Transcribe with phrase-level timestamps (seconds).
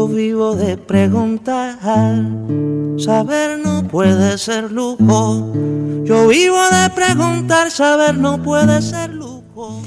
[0.00, 1.78] Yo vivo de preguntar,
[2.96, 5.52] saber no puede ser lujo.
[6.04, 9.82] Yo vivo de preguntar, saber no puede ser lujo.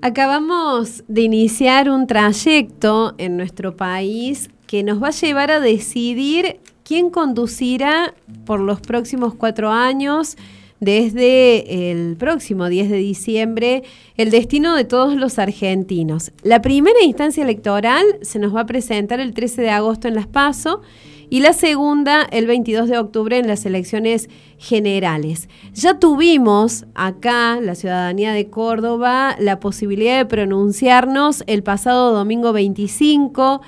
[0.00, 6.60] Acabamos de iniciar un trayecto en nuestro país que nos va a llevar a decidir
[6.84, 10.36] quién conducirá por los próximos cuatro años
[10.80, 13.82] desde el próximo 10 de diciembre
[14.16, 16.32] el destino de todos los argentinos.
[16.42, 20.26] La primera instancia electoral se nos va a presentar el 13 de agosto en Las
[20.26, 20.82] Paso
[21.28, 25.48] y la segunda el 22 de octubre en las elecciones generales.
[25.74, 33.60] Ya tuvimos acá, la ciudadanía de Córdoba, la posibilidad de pronunciarnos el pasado domingo 25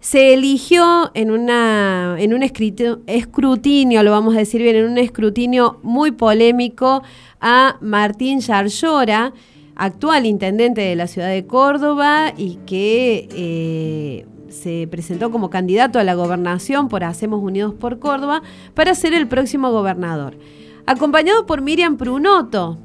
[0.00, 5.80] se eligió en, una, en un escrutinio, lo vamos a decir bien, en un escrutinio
[5.82, 7.02] muy polémico
[7.40, 9.32] a Martín Yarlora,
[9.74, 16.04] actual intendente de la ciudad de Córdoba y que eh, se presentó como candidato a
[16.04, 18.42] la gobernación por Hacemos Unidos por Córdoba
[18.74, 20.38] para ser el próximo gobernador.
[20.86, 22.78] Acompañado por Miriam Prunoto,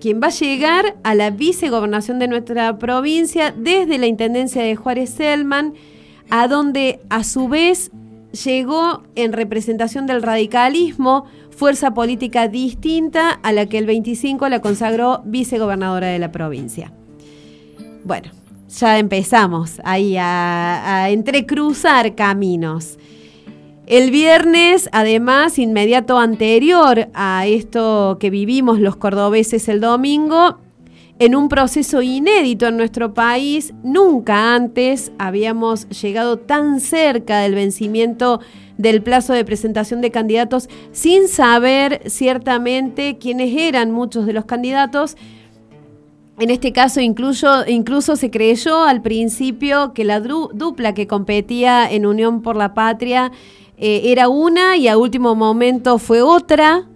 [0.00, 5.10] quien va a llegar a la vicegobernación de nuestra provincia desde la intendencia de Juárez
[5.10, 5.74] Selman
[6.30, 7.90] a donde a su vez
[8.44, 15.22] llegó en representación del radicalismo, fuerza política distinta a la que el 25 la consagró
[15.24, 16.92] vicegobernadora de la provincia.
[18.04, 18.30] Bueno,
[18.68, 22.98] ya empezamos ahí a, a entrecruzar caminos.
[23.86, 30.58] El viernes, además, inmediato anterior a esto que vivimos los cordobeses el domingo,
[31.18, 33.74] en un proceso inédito en nuestro país.
[33.82, 38.40] Nunca antes habíamos llegado tan cerca del vencimiento
[38.76, 45.16] del plazo de presentación de candidatos sin saber ciertamente quiénes eran muchos de los candidatos.
[46.38, 52.42] En este caso incluso, se creyó al principio que la dupla que competía en Unión
[52.42, 53.32] por la Patria
[53.76, 56.86] eh, era una y a último momento fue otra.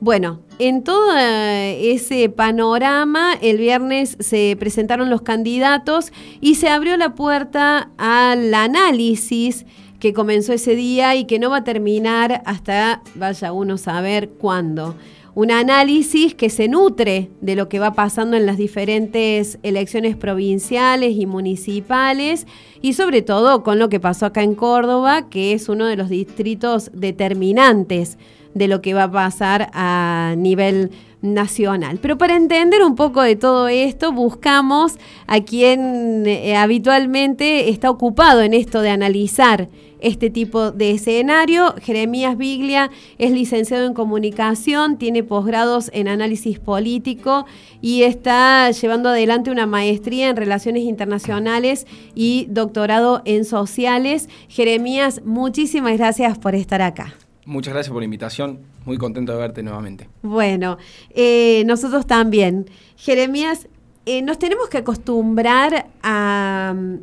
[0.00, 7.14] Bueno, en todo ese panorama, el viernes se presentaron los candidatos y se abrió la
[7.14, 9.66] puerta al análisis
[10.00, 14.30] que comenzó ese día y que no va a terminar hasta vaya uno a saber
[14.30, 14.94] cuándo.
[15.34, 21.14] Un análisis que se nutre de lo que va pasando en las diferentes elecciones provinciales
[21.16, 22.46] y municipales
[22.82, 26.08] y sobre todo con lo que pasó acá en Córdoba, que es uno de los
[26.08, 28.18] distritos determinantes
[28.58, 31.98] de lo que va a pasar a nivel nacional.
[32.00, 38.42] Pero para entender un poco de todo esto, buscamos a quien eh, habitualmente está ocupado
[38.42, 39.68] en esto de analizar
[40.00, 41.74] este tipo de escenario.
[41.82, 47.46] Jeremías Biglia es licenciado en comunicación, tiene posgrados en análisis político
[47.80, 54.28] y está llevando adelante una maestría en relaciones internacionales y doctorado en sociales.
[54.48, 57.14] Jeremías, muchísimas gracias por estar acá.
[57.48, 58.58] Muchas gracias por la invitación.
[58.84, 60.06] Muy contento de verte nuevamente.
[60.20, 60.76] Bueno,
[61.08, 62.66] eh, nosotros también.
[62.98, 63.68] Jeremías,
[64.04, 66.96] eh, nos tenemos que acostumbrar a mm,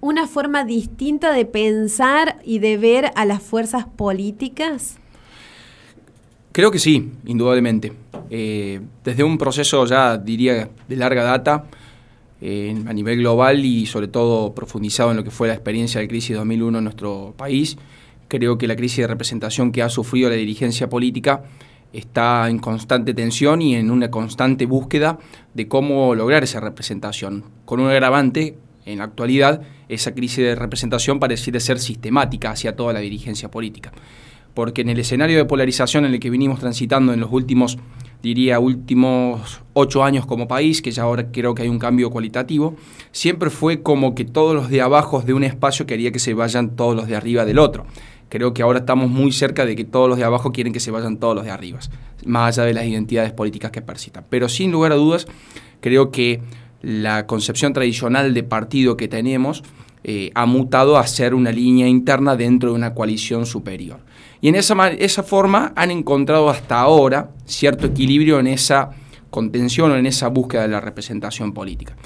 [0.00, 4.96] una forma distinta de pensar y de ver a las fuerzas políticas.
[6.52, 7.92] Creo que sí, indudablemente.
[8.30, 11.66] Eh, desde un proceso ya, diría, de larga data,
[12.40, 16.34] a nivel global y sobre todo profundizado en lo que fue la experiencia de crisis
[16.34, 17.76] 2001 en nuestro país,
[18.28, 21.44] Creo que la crisis de representación que ha sufrido la dirigencia política
[21.94, 25.18] está en constante tensión y en una constante búsqueda
[25.54, 27.44] de cómo lograr esa representación.
[27.64, 32.92] Con un agravante, en la actualidad, esa crisis de representación pareciera ser sistemática hacia toda
[32.92, 33.92] la dirigencia política.
[34.52, 37.78] Porque en el escenario de polarización en el que vinimos transitando en los últimos,
[38.22, 42.76] diría, últimos ocho años como país, que ya ahora creo que hay un cambio cualitativo,
[43.12, 46.74] siempre fue como que todos los de abajo de un espacio quería que se vayan
[46.74, 47.86] todos los de arriba del otro
[48.28, 50.90] creo que ahora estamos muy cerca de que todos los de abajo quieren que se
[50.90, 51.78] vayan todos los de arriba,
[52.24, 54.24] más allá de las identidades políticas que persistan.
[54.28, 55.26] Pero sin lugar a dudas,
[55.80, 56.40] creo que
[56.82, 59.64] la concepción tradicional de partido que tenemos
[60.04, 64.00] eh, ha mutado a ser una línea interna dentro de una coalición superior.
[64.40, 68.90] Y en esa, esa forma han encontrado hasta ahora cierto equilibrio en esa
[69.30, 71.96] contención o en esa búsqueda de la representación política.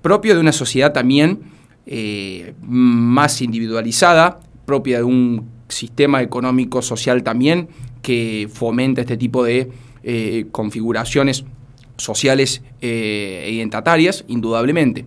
[0.00, 1.40] Propio de una sociedad también
[1.86, 7.68] eh, más individualizada, propia de un sistema económico social también
[8.02, 9.70] que fomenta este tipo de
[10.02, 11.44] eh, configuraciones
[11.96, 15.04] sociales e identitarias, indudablemente.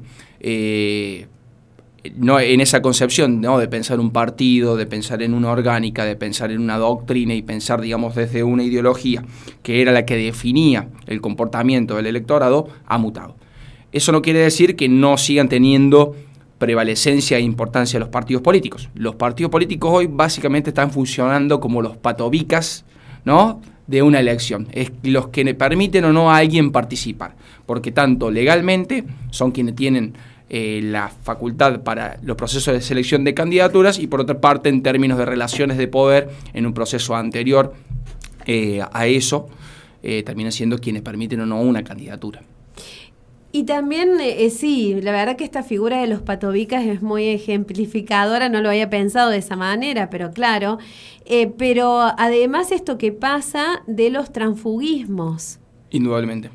[2.18, 3.57] no, en esa concepción ¿no?
[3.57, 7.42] de pensar un partido, de pensar en una orgánica, de pensar en una doctrina y
[7.42, 9.25] pensar, digamos, desde una ideología
[9.63, 13.36] que era la que definía el comportamiento del electorado, ha mutado.
[13.94, 16.15] Eso no quiere decir que no sigan teniendo
[16.63, 18.88] prevalecencia e importancia los partidos políticos.
[18.95, 22.86] Los partidos políticos hoy básicamente están funcionando como los patobicas,
[23.25, 23.60] ¿no?
[23.86, 24.69] de una elección.
[24.71, 27.36] Es los que le permiten o no a alguien participar.
[27.65, 30.13] Porque tanto legalmente son quienes tienen
[30.50, 34.83] eh, la facultad para los procesos de selección de candidaturas y por otra parte en
[34.83, 37.74] términos de relaciones de poder en un proceso anterior
[38.45, 39.50] eh, a eso,
[40.01, 42.42] eh, terminan siendo quienes permiten o no una candidatura.
[43.56, 48.50] Y también, eh, sí, la verdad que esta figura de los patobicas es muy ejemplificadora,
[48.50, 50.80] no lo había pensado de esa manera, pero claro.
[51.26, 55.60] Eh, pero además esto que pasa de los transfugismos.
[55.92, 56.50] Indudablemente.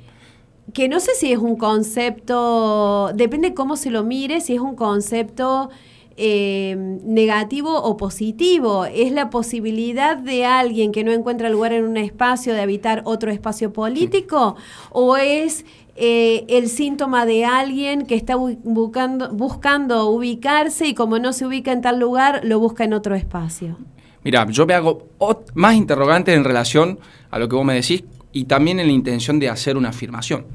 [0.74, 4.74] Que no sé si es un concepto, depende cómo se lo mire, si es un
[4.74, 5.70] concepto
[6.16, 6.74] eh,
[7.04, 8.86] negativo o positivo.
[8.86, 13.30] Es la posibilidad de alguien que no encuentra lugar en un espacio de habitar otro
[13.30, 14.56] espacio político
[14.90, 15.64] o es
[16.00, 21.72] eh, el síntoma de alguien que está buscando, buscando ubicarse y como no se ubica
[21.72, 23.76] en tal lugar, lo busca en otro espacio.
[24.22, 25.08] Mira, yo me hago
[25.54, 27.00] más interrogantes en relación
[27.30, 30.46] a lo que vos me decís y también en la intención de hacer una afirmación.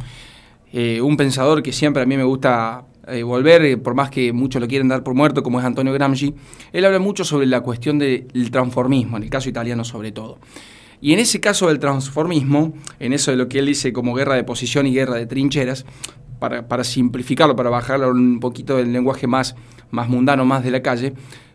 [0.72, 4.62] Eh, un pensador que siempre a mí me gusta eh, volver, por más que muchos
[4.62, 6.34] lo quieren dar por muerto, como es Antonio Gramsci,
[6.72, 10.40] él habla mucho sobre la cuestión del transformismo, en el caso italiano sobre todo.
[11.04, 14.36] Y en ese caso del transformismo, en eso de lo que él dice como guerra
[14.36, 15.86] de posición y guerra de trincheras,
[16.40, 19.58] para, simplificarlo, para bajarlo un poquito del lenguaje más,
[19.92, 21.12] más mundano, más de la calle,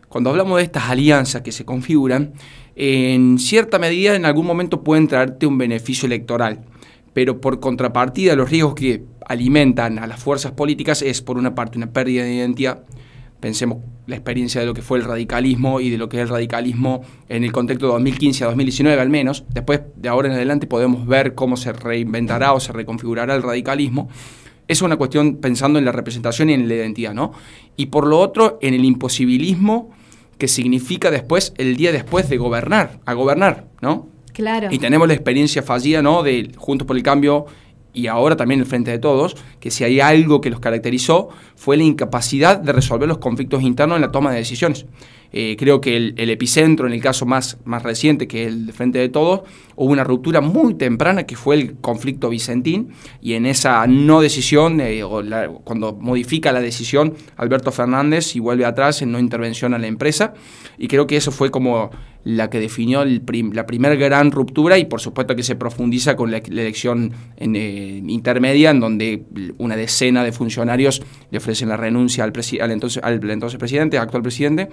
[0.07, 2.33] cuando hablamos de estas alianzas que se configuran,
[2.75, 6.65] en cierta medida en algún momento pueden traerte un beneficio electoral,
[7.13, 11.79] pero por contrapartida los riesgos que alimentan a las fuerzas políticas es por una parte
[11.79, 12.83] una pérdida de identidad,
[13.39, 13.77] pensemos
[14.07, 17.01] la experiencia de lo que fue el radicalismo y de lo que es el radicalismo
[17.29, 19.45] en el contexto de 2015 a 2019 al menos.
[19.49, 24.09] Después, de ahora en adelante, podemos ver cómo se reinventará o se reconfigurará el radicalismo.
[24.67, 27.31] Es una cuestión pensando en la representación y en la identidad, ¿no?
[27.75, 29.91] Y por lo otro, en el imposibilismo
[30.37, 34.07] que significa después, el día después de gobernar, a gobernar, ¿no?
[34.33, 34.69] Claro.
[34.71, 36.23] Y tenemos la experiencia fallida, ¿no?
[36.23, 37.45] De Juntos por el Cambio
[37.93, 41.77] y ahora también el Frente de Todos, que si hay algo que los caracterizó fue
[41.77, 44.85] la incapacidad de resolver los conflictos internos en la toma de decisiones.
[45.31, 48.99] Eh, creo que el, epicentro, en el caso más, más reciente, que es el Frente
[48.99, 49.41] de Todos,
[49.75, 52.89] hubo una ruptura muy temprana que fue el conflicto vicentín
[53.21, 55.21] y en esa no decisión, eh, o
[55.63, 60.33] cuando modifica la decisión Alberto Fernández y vuelve atrás en no intervención a la empresa,
[60.77, 61.91] y creo que eso fue como
[62.23, 66.37] la que definió la primera gran ruptura y por supuesto que se profundiza con la,
[66.37, 69.23] elección en, eh, intermedia en donde
[69.57, 71.01] una decena de funcionarios
[71.31, 74.69] le ofrecen la renuncia al, al, entonces, al entonces presidente, actual presidente.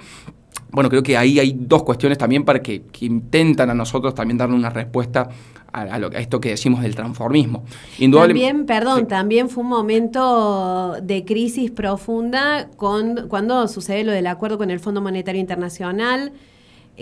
[0.76, 4.56] Bueno, creo que ahí hay dos cuestiones también para que, intentan a nosotros también darle
[4.56, 5.26] una respuesta
[5.72, 7.64] a, lo, a, esto que decimos del transformismo.
[8.12, 14.58] también, perdón, también fue un momento de crisis profunda con, cuando sucede lo del acuerdo
[14.58, 16.34] con el Fondo Monetario Internacional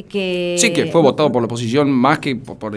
[0.02, 0.56] que...
[0.58, 2.72] Sí, que fue votado por la oposición más que por, por,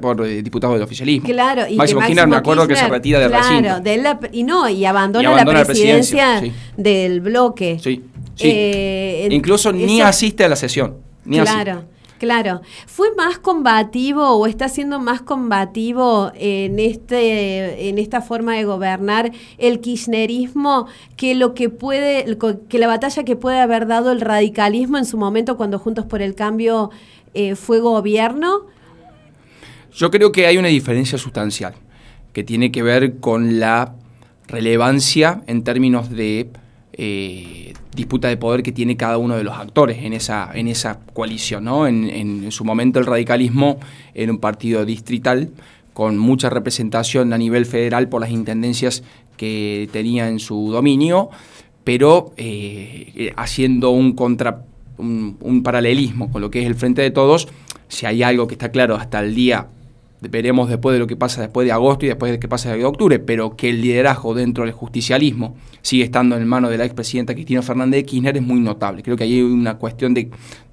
[0.00, 1.28] por diputados del oficialismo.
[1.28, 4.68] Claro, y Máximo, Kirchner, me acuerdo que se retira de claro, de la, y no,
[4.68, 6.42] y abandona, la presidencia,
[6.76, 7.78] del bloque.
[7.82, 8.02] Sí,
[8.36, 8.48] sí.
[8.48, 10.96] Eh, Incluso ni asiste a la sesión.
[11.24, 11.84] Ni claro.
[12.22, 12.60] Claro.
[12.86, 19.32] ¿Fue más combativo o está siendo más combativo en, este, en esta forma de gobernar
[19.58, 20.86] el kirchnerismo
[21.16, 22.38] que lo que puede,
[22.68, 26.22] que la batalla que puede haber dado el radicalismo en su momento cuando Juntos por
[26.22, 26.90] el Cambio
[27.34, 28.66] eh, fue gobierno?
[29.92, 31.74] Yo creo que hay una diferencia sustancial
[32.32, 33.96] que tiene que ver con la
[34.46, 36.50] relevancia en términos de
[36.94, 41.00] eh, disputa de poder que tiene cada uno de los actores en esa, en esa
[41.14, 41.64] coalición.
[41.64, 41.86] ¿no?
[41.86, 43.78] En, su momento el radicalismo
[44.14, 45.50] era un partido distrital
[45.94, 49.02] con mucha representación a nivel federal por las intendencias
[49.36, 51.30] que tenía en su dominio,
[51.84, 54.64] pero eh, haciendo un, contra,
[54.98, 57.48] un paralelismo con lo que es el Frente de Todos,
[57.88, 59.68] si hay algo que está claro hasta el día
[60.30, 62.74] veremos después de lo que pasa después de agosto y después de lo que pasa
[62.74, 66.84] de octubre, pero que el liderazgo dentro del justicialismo sigue estando en manos de la
[66.84, 69.02] expresidenta Cristina Fernández de Kirchner es muy notable.
[69.02, 70.30] Creo que ahí hay una cuestión de,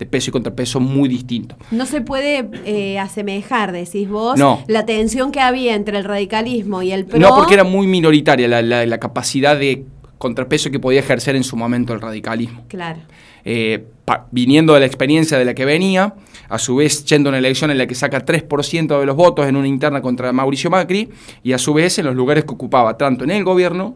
[0.09, 1.55] peso y contrapeso muy distinto.
[1.71, 6.91] No se puede eh, asemejar, decís vos, la tensión que había entre el radicalismo y
[6.91, 7.19] el PRO.
[7.19, 9.85] No, porque era muy minoritaria la, capacidad de
[10.17, 12.65] contrapeso que podía ejercer en su momento el radicalismo.
[12.67, 12.99] Claro.
[13.45, 13.85] Eh,
[14.31, 16.15] viniendo de la experiencia de la que venía,
[16.49, 19.47] a su vez yendo a una elección en la que saca 3% de los votos
[19.47, 21.09] en una interna contra Mauricio Macri,
[21.43, 23.95] y a su vez en los lugares que ocupaba, tanto en el gobierno,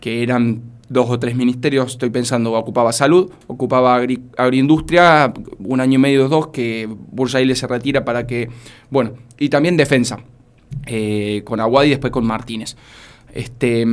[0.00, 3.96] que eran dos o tres ministerios, estoy pensando, ocupaba salud, ocupaba
[4.36, 8.48] agroindustria, un año y medio, dos, que Bursaile se retira para que,
[8.90, 10.20] bueno, y también defensa,
[10.86, 12.76] eh, con Aguad y después con Martínez.
[13.34, 13.84] Este,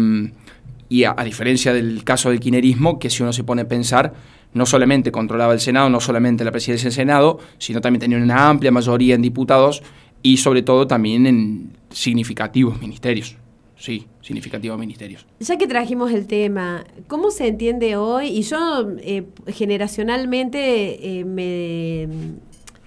[0.89, 4.13] y a, diferencia del caso del quinerismo, que si uno se pone a pensar,
[4.53, 8.49] no solamente controlaba el Senado, no solamente la presidencia del Senado, sino también tenía una
[8.49, 9.83] amplia mayoría en diputados
[10.21, 13.37] y sobre todo también en significativos ministerios
[13.83, 15.25] sí, significativos ministerios.
[15.41, 18.27] Ya que trajimos el tema, ¿cómo se entiende hoy?
[18.27, 22.07] Y yo eh, generacionalmente eh, me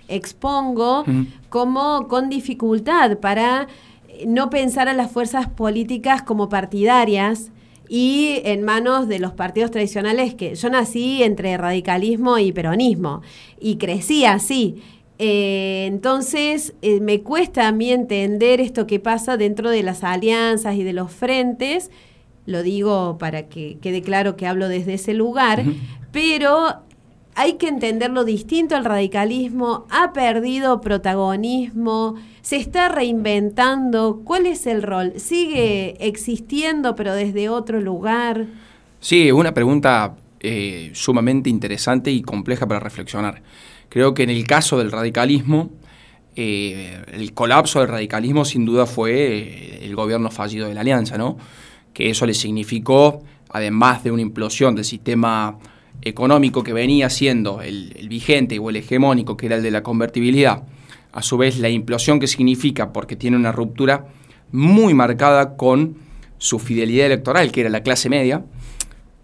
[0.08, 1.04] expongo
[1.50, 3.66] como con dificultad para
[4.26, 7.50] no pensar a las fuerzas políticas como partidarias
[7.88, 13.22] y en manos de los partidos tradicionales que yo nací entre radicalismo y peronismo
[13.60, 14.82] y crecí así.
[15.18, 20.76] Eh, entonces, eh, me cuesta a mí entender esto que pasa dentro de las alianzas
[20.76, 21.90] y de los frentes.
[22.44, 25.64] Lo digo para que quede claro que hablo desde ese lugar,
[26.12, 26.82] pero
[27.34, 28.76] hay que entenderlo distinto.
[28.76, 32.14] El radicalismo ha perdido protagonismo,
[32.46, 34.20] se está reinventando.
[34.24, 35.14] ¿Cuál es el rol?
[35.16, 38.46] ¿Sigue existiendo, pero desde otro lugar?
[39.00, 43.42] Sí, una pregunta eh, sumamente interesante y compleja para reflexionar.
[43.88, 45.70] Creo que en el caso del radicalismo,
[46.36, 51.18] eh, el colapso del radicalismo sin duda fue eh, el gobierno fallido de la Alianza,
[51.18, 51.38] ¿no?
[51.92, 55.58] Que eso le significó, además de una implosión del sistema
[56.00, 60.62] económico que venía siendo el, vigente o el hegemónico, que era el de la convertibilidad,
[61.16, 64.08] a su vez la implosión que significa, porque tiene una ruptura
[64.52, 65.96] muy marcada con
[66.36, 68.44] su fidelidad electoral, que era la clase media,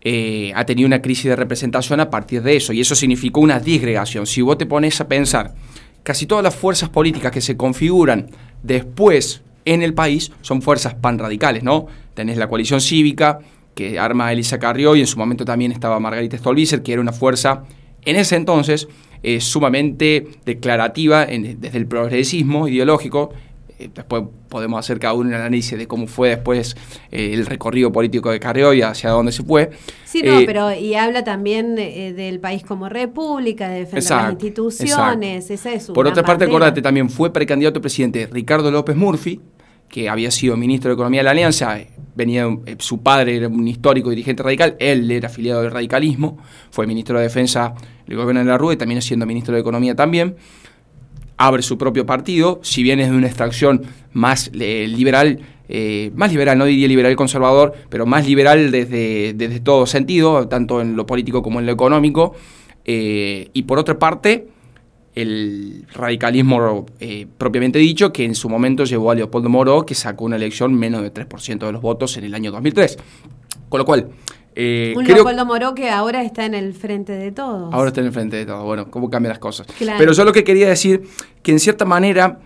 [0.00, 3.60] eh, ha tenido una crisis de representación a partir de eso, y eso significó una
[3.60, 4.26] disgregación.
[4.26, 5.54] Si vos te pones a pensar,
[6.02, 8.30] casi todas las fuerzas políticas que se configuran
[8.62, 11.88] después en el país son fuerzas pan-radicales, ¿no?
[12.14, 13.40] Tenés la coalición cívica,
[13.74, 17.12] que arma Elisa Carrió, y en su momento también estaba Margarita Stolbizer, que era una
[17.12, 17.64] fuerza,
[18.06, 18.88] en ese entonces,
[19.22, 23.32] eh, sumamente declarativa desde el progresismo ideológico,
[23.82, 26.76] eh, después podemos hacer cada uno un análisis de cómo fue después
[27.10, 29.70] eh, el recorrido político de Carrió y hacia dónde se fue.
[30.04, 35.50] Sí, no, eh, pero y habla también del país como república, de defender las instituciones,
[35.50, 39.40] esa es Por otra parte, acordate, también fue precandidato a presidente Ricardo López Murphy,
[39.88, 41.78] que había sido ministro de Economía de la Alianza,
[42.14, 42.46] venía
[42.78, 46.38] su padre era un histórico dirigente radical, él era afiliado del radicalismo,
[46.70, 47.74] fue ministro de Defensa
[48.06, 50.36] del gobierno de la Rúa y también siendo ministro de Economía también
[51.36, 53.82] abre su propio partido, si bien es de una extracción
[54.12, 59.58] más eh, liberal, eh, más liberal, no diría liberal conservador, pero más liberal desde, desde
[59.60, 62.34] todo sentido, tanto en lo político como en lo económico.
[62.84, 64.46] Eh, y por otra parte,
[65.14, 66.86] el radicalismo
[67.38, 71.02] propiamente dicho, que en su momento llevó a Leopoldo Moro, que sacó una elección menos
[71.02, 72.98] de 3% de los votos en el año 2003.
[73.68, 74.10] Con lo cual,
[74.54, 77.72] eh, un Leopoldo Moró que ahora está en el frente de todos.
[77.72, 78.64] Ahora está en el frente de todos.
[78.64, 79.66] Bueno, cómo cambian las cosas.
[79.78, 81.02] Pero yo lo que quería decir,
[81.42, 82.40] que en cierta manera,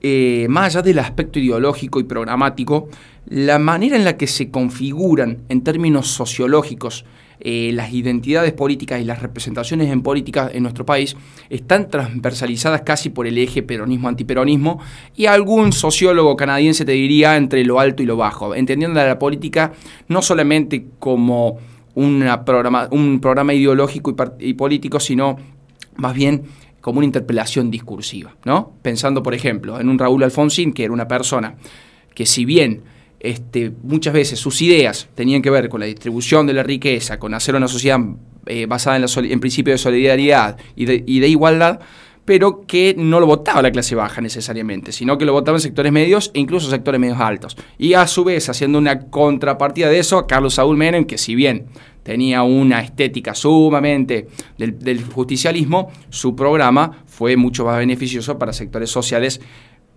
[0.00, 2.88] eh, más allá del aspecto ideológico y programático,
[3.26, 7.04] la manera en la que se configuran en términos sociológicos
[7.40, 11.16] eh, las identidades políticas y las representaciones en política en nuestro país
[11.48, 14.78] están transversalizadas casi por el eje peronismo-antiperonismo
[15.16, 19.72] y algún sociólogo canadiense te diría entre lo alto y lo bajo, entendiendo la política
[20.08, 21.58] no solamente como
[21.94, 25.36] una programa, un programa ideológico y, político, sino
[25.96, 26.42] más bien
[26.80, 28.72] como una interpelación discursiva, ¿no?
[28.82, 31.56] Pensando, por ejemplo, en un Raúl Alfonsín, que era una persona
[32.14, 32.82] que si bien
[33.20, 37.34] este, muchas veces sus ideas tenían que ver con la distribución de la riqueza, con
[37.34, 38.00] hacer una sociedad
[38.46, 41.80] eh, basada en, la en principio de solidaridad y de, igualdad,
[42.24, 46.30] pero que no lo votaba la clase baja necesariamente, sino que lo votaban sectores medios
[46.32, 47.56] e incluso sectores medios altos.
[47.76, 51.66] Y a su vez, haciendo una contrapartida de eso, Carlos Saúl Menem, que si bien
[52.02, 58.88] tenía una estética sumamente del, del justicialismo, su programa fue mucho más beneficioso para sectores
[58.88, 59.42] sociales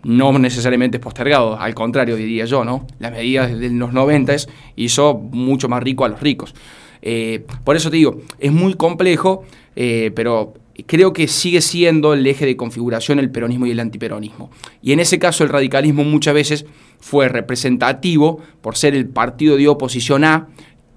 [0.03, 2.88] no necesariamente postergado, al contrario diría yo, ¿no?
[3.00, 4.36] Las medidas de los 90
[4.75, 6.53] hizo mucho más rico a los ricos.
[7.01, 9.43] Eh, por eso te digo, es muy complejo,
[9.75, 10.53] eh, pero
[10.88, 14.50] creo que sigue siendo el eje de configuración el peronismo y el antiperonismo.
[14.81, 16.65] Y en ese caso el radicalismo muchas veces
[17.00, 20.48] fue representativo por ser el partido de oposición A,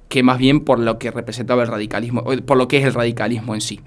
[0.08, 3.54] que más bien por lo que representaba el radicalismo, por lo que es el radicalismo
[3.54, 3.80] en sí.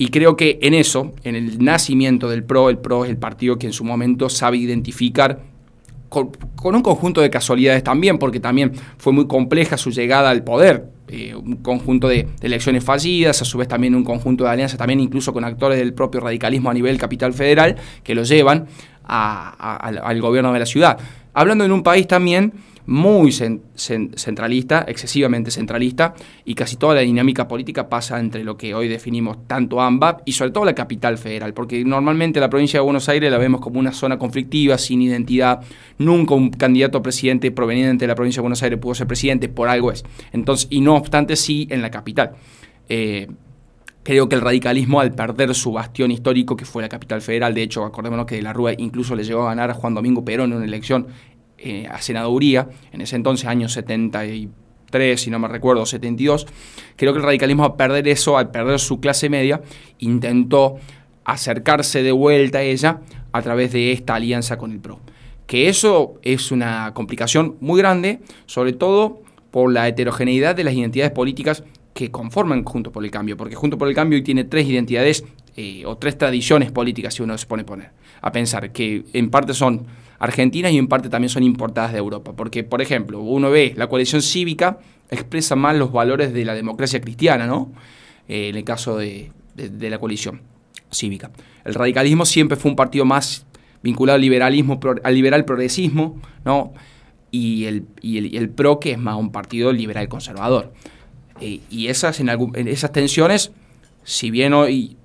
[0.00, 3.58] Y creo que en eso, en el nacimiento del PRO, el PRO es el partido
[3.58, 5.42] que en su momento sabe identificar
[6.08, 6.30] con,
[6.62, 10.86] un conjunto de casualidades también, porque también fue muy compleja su llegada al poder.
[11.08, 15.00] eh, un conjunto de, elecciones fallidas, a su vez también un conjunto de alianzas, también
[15.00, 18.68] incluso con actores del propio radicalismo a nivel capital federal, que lo llevan
[19.04, 20.98] al gobierno de la ciudad.
[21.34, 22.54] Hablando en un país también
[22.86, 28.88] muy centralista, excesivamente centralista, y casi toda la dinámica política pasa entre lo que hoy
[28.88, 33.08] definimos tanto AMBA y sobre todo la capital federal, porque normalmente la provincia de Buenos
[33.08, 35.60] Aires la vemos como una zona conflictiva, sin identidad,
[35.98, 39.48] nunca un candidato a presidente proveniente de la provincia de Buenos Aires pudo ser presidente,
[39.48, 40.04] por algo es.
[40.32, 42.32] Entonces, y no obstante, sí en la capital.
[42.88, 43.28] Eh,
[44.02, 47.62] creo que el radicalismo, al perder su bastión histórico, que fue la capital federal, de
[47.62, 50.50] hecho, acordémonos que de la Rúa incluso le llegó a ganar a Juan Domingo Perón
[50.50, 51.06] en una elección
[51.62, 56.46] eh, a senaduría, en ese entonces, años 73, si no me recuerdo, 72,
[56.96, 59.60] creo que el radicalismo al perder eso, al perder su clase media,
[59.98, 60.76] intentó
[61.24, 63.00] acercarse de vuelta a ella
[63.32, 65.00] a través de esta alianza con el PRO.
[65.46, 71.12] Que eso es una complicación muy grande, sobre todo por la heterogeneidad de las identidades
[71.12, 74.66] políticas que conforman Junto por el Cambio, porque Junto por el Cambio hoy tiene tres
[74.66, 75.24] identidades
[75.62, 77.90] eh, o tres tradiciones políticas, si uno se pone a poner,
[78.22, 79.86] a pensar, que en parte son
[80.18, 82.32] argentinas y en parte también son importadas de Europa.
[82.34, 84.78] Porque, por ejemplo, uno ve la coalición cívica
[85.10, 87.72] expresa más los valores de la democracia cristiana, ¿no?
[88.26, 90.40] Eh, en el caso de, la coalición
[90.90, 91.30] cívica.
[91.66, 93.44] El radicalismo siempre fue un partido más
[93.82, 96.72] vinculado al liberalismo, al liberal progresismo, ¿no?
[97.30, 100.72] Y el, el, PRO, que es más un partido liberal conservador.
[101.38, 103.52] Eh, y esas, en, en esas tensiones,
[104.04, 104.96] si bien hoy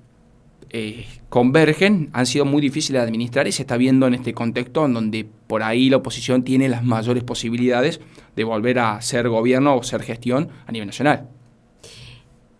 [0.70, 4.84] eh, convergen, han sido muy difíciles de administrar y se está viendo en este contexto
[4.84, 8.00] en donde por ahí la oposición tiene las mayores posibilidades
[8.34, 11.28] de volver a ser gobierno o ser gestión a nivel nacional.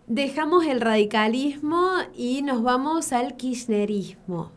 [0.07, 1.85] Dejamos el radicalismo
[2.15, 4.51] y nos vamos al kirchnerismo.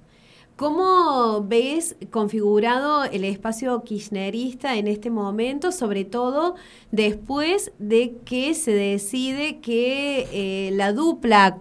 [0.61, 6.55] ¿Cómo ves configurado el espacio kirchnerista en este momento, sobre todo
[6.93, 11.61] después de que se decide que eh, la dupla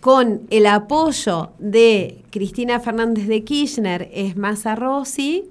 [0.00, 5.44] con el apoyo de Cristina Fernández de Kirchner es Massa Rossi.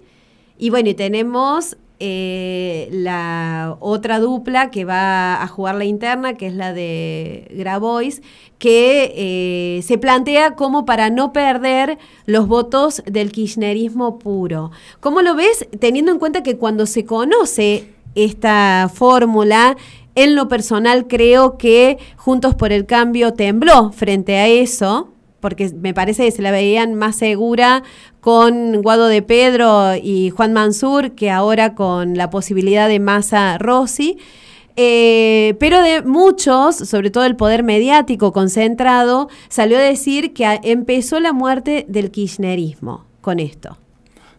[0.58, 6.54] Y bueno, tenemos eh, la otra dupla que va a jugar la interna, que es
[6.54, 8.22] la de Grabois,
[8.58, 14.72] que eh, se plantea como para no perder los votos del kirchnerismo puro.
[15.00, 19.78] ¿Cómo lo ves teniendo en cuenta que cuando se conoce esta fórmula
[20.16, 25.94] en lo personal creo que Juntos por el Cambio tembló frente a eso, porque me
[25.94, 27.84] parece que se la veían más segura
[28.20, 34.18] con Guado de Pedro y Juan Mansur que ahora con la posibilidad de Massa Rossi.
[34.82, 41.20] Eh, pero de muchos, sobre todo el poder mediático concentrado, salió a decir que empezó
[41.20, 43.78] la muerte del kirchnerismo con esto.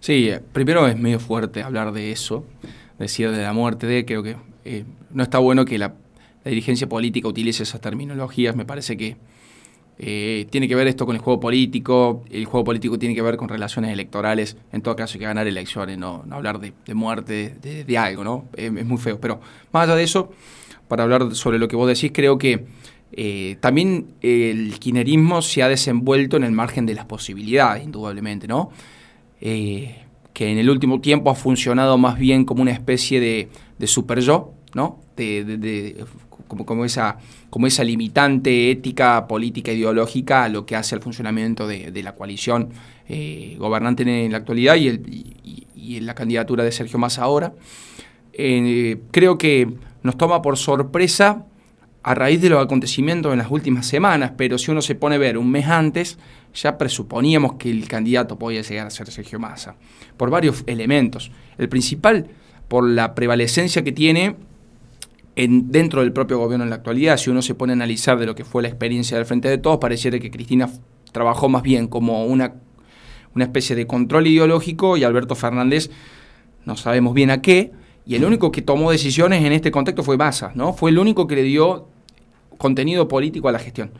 [0.00, 2.44] Sí, eh, primero es medio fuerte hablar de eso,
[2.98, 5.94] decir de la muerte de, creo que eh, no está bueno que la,
[6.44, 8.56] dirigencia política utilice esas terminologías.
[8.56, 9.16] Me parece que
[9.98, 12.24] eh, tiene que ver esto con el juego político.
[12.30, 14.56] El juego político tiene que ver con relaciones electorales.
[14.72, 18.44] En todo caso, hay que ganar elecciones, no, hablar de, muerte, de, algo, ¿no?
[18.56, 19.20] es muy feo.
[19.20, 19.40] Pero
[19.72, 20.32] más allá de eso,
[20.88, 22.64] para hablar sobre lo que vos decís, creo que
[23.12, 28.70] eh, también el kinerismo se ha desenvuelto en el margen de las posibilidades, indudablemente, ¿no?
[30.40, 34.20] que en el último tiempo ha funcionado más bien como una especie de, de super
[34.20, 35.00] yo, ¿no?
[35.16, 36.04] De,
[36.48, 37.18] como, como, esa,
[37.50, 42.70] como esa limitante ética, política, ideológica a lo que hace el funcionamiento de, la coalición
[43.08, 45.02] eh, gobernante en la actualidad y, el,
[45.44, 47.52] y, en la candidatura de Sergio Massa ahora.
[48.32, 49.68] Eh, creo que
[50.02, 51.44] nos toma por sorpresa
[52.02, 55.18] a raíz de los acontecimientos en las últimas semanas, pero si uno se pone a
[55.18, 56.18] ver un mes antes,
[56.54, 59.76] ya presuponíamos que el candidato podía llegar a ser Sergio Massa,
[60.16, 61.30] por varios elementos.
[61.58, 62.28] El principal,
[62.68, 64.36] por la prevalecencia que tiene
[65.44, 67.16] en, dentro del propio gobierno en la actualidad.
[67.16, 69.58] Si uno se pone a analizar de lo que fue la experiencia del Frente de
[69.58, 70.68] Todos, pareciera que Cristina
[71.12, 72.54] trabajó más bien como una,
[73.34, 75.90] una especie de control ideológico y Alberto Fernández
[76.66, 77.72] no sabemos bien a qué.
[78.04, 80.72] Y el único que tomó decisiones en este contexto fue Massa, ¿no?
[80.72, 81.88] Fue el único que le dio
[82.58, 83.92] contenido político a la gestión.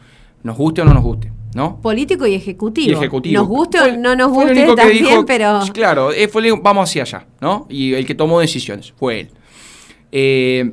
[0.43, 1.33] Nos guste o no nos guste.
[1.55, 1.81] ¿no?
[1.81, 3.01] Político y ejecutivo.
[3.33, 5.61] Nos guste o no nos guste también, pero...
[5.73, 7.67] Claro, eh, fue, vamos hacia allá, ¿no?
[7.69, 9.31] Y el que tomó decisiones fue él.
[10.13, 10.73] Eh,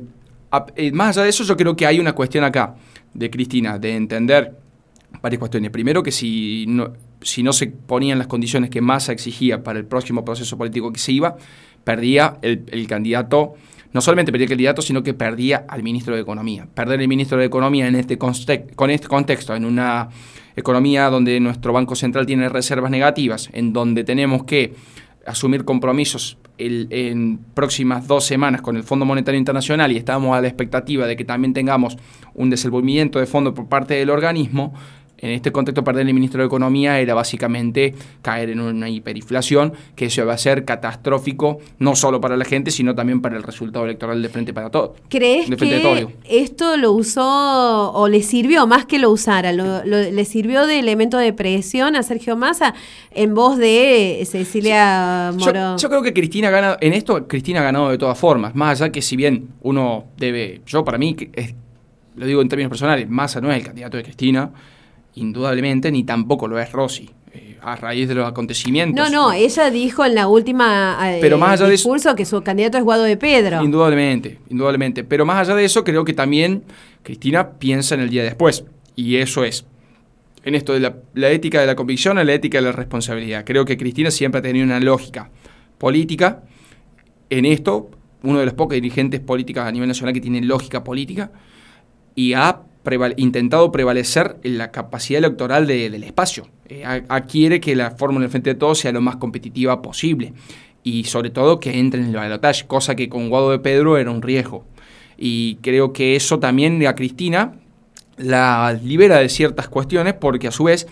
[0.92, 2.74] más allá de eso, yo creo que hay una cuestión acá
[3.14, 4.56] de Cristina, de entender
[5.22, 5.70] varias cuestiones.
[5.70, 9.86] Primero, que si no, si no se ponían las condiciones que Massa exigía para el
[9.86, 11.36] próximo proceso político que se iba,
[11.84, 13.54] perdía el, el candidato
[13.92, 16.68] no solamente perdía el candidato, sino que perdía al ministro de Economía.
[16.72, 20.08] Perder el ministro de Economía en este, con este contexto, en una
[20.56, 24.74] economía donde nuestro Banco Central tiene reservas negativas, en donde tenemos que
[25.28, 30.48] asumir compromisos en próximas dos semanas con el Fondo Monetario Internacional y estamos a la
[30.48, 31.96] expectativa de que también tengamos
[32.34, 34.74] un desenvolvimiento de fondo por parte del organismo,
[35.18, 40.06] en este contexto perder el ministro de Economía era básicamente caer en una hiperinflación, que
[40.06, 43.84] eso va a ser catastrófico no solo para la gente, sino también para el resultado
[43.84, 44.92] electoral de Frente para Todos.
[45.08, 49.52] ¿Crees que esto lo usó o le sirvió más que lo usara?
[49.52, 52.74] ¿Le sirvió de elemento de presión a Sergio Massa
[53.10, 55.76] en voz de Cecilia Moro?
[55.76, 58.92] Yo, creo que Cristina gana, en esto Cristina ha ganado de todas formas, más allá
[58.92, 61.16] que si bien uno debe, yo para mí,
[62.16, 64.50] lo digo en términos personales, Massa no es el candidato de Cristina,
[65.14, 67.10] indudablemente, ni tampoco lo es Rossi.
[67.32, 69.10] Eh, a raíz de los acontecimientos.
[69.10, 72.78] No, no, ella dijo en la última eh, Pero más allá discurso que su candidato
[72.78, 73.62] es Guado de Pedro.
[73.62, 75.04] Indudablemente, indudablemente.
[75.04, 76.64] Pero más allá de eso, creo que también
[77.02, 78.64] Cristina piensa en el día después.
[78.96, 79.64] Y eso es,
[80.44, 83.44] en esto de la, ética de la convicción la ética de la responsabilidad.
[83.44, 85.30] Creo que Cristina siempre ha tenido una lógica
[85.76, 86.42] política.
[87.30, 87.90] En esto,
[88.22, 91.30] uno de los pocos dirigentes políticos a nivel nacional que tienen lógica política
[92.14, 92.62] y ha
[93.16, 96.48] intentado prevalecer en la capacidad electoral del espacio.
[96.68, 96.84] Eh,
[97.28, 100.32] quiere que la fórmula del Frente de Todos sea lo más competitiva posible
[100.82, 104.10] y sobre todo que entre en el balotaje, cosa que con Guado de Pedro era
[104.10, 104.64] un riesgo.
[105.16, 107.54] Y creo que eso también a Cristina
[108.16, 110.86] la libera de ciertas cuestiones porque a su vez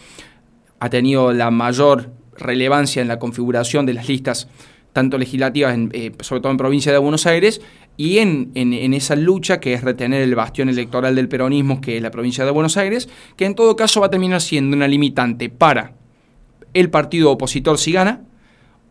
[0.81, 4.49] ha tenido la mayor relevancia en la configuración de las listas
[4.93, 7.61] tanto legislativas, eh, sobre todo en provincia de Buenos Aires,
[7.97, 12.11] y en, esa lucha que es retener el bastión electoral del peronismo, que es la
[12.11, 15.95] provincia de Buenos Aires, que en todo caso va a terminar siendo una limitante para
[16.75, 18.23] el partido opositor si gana,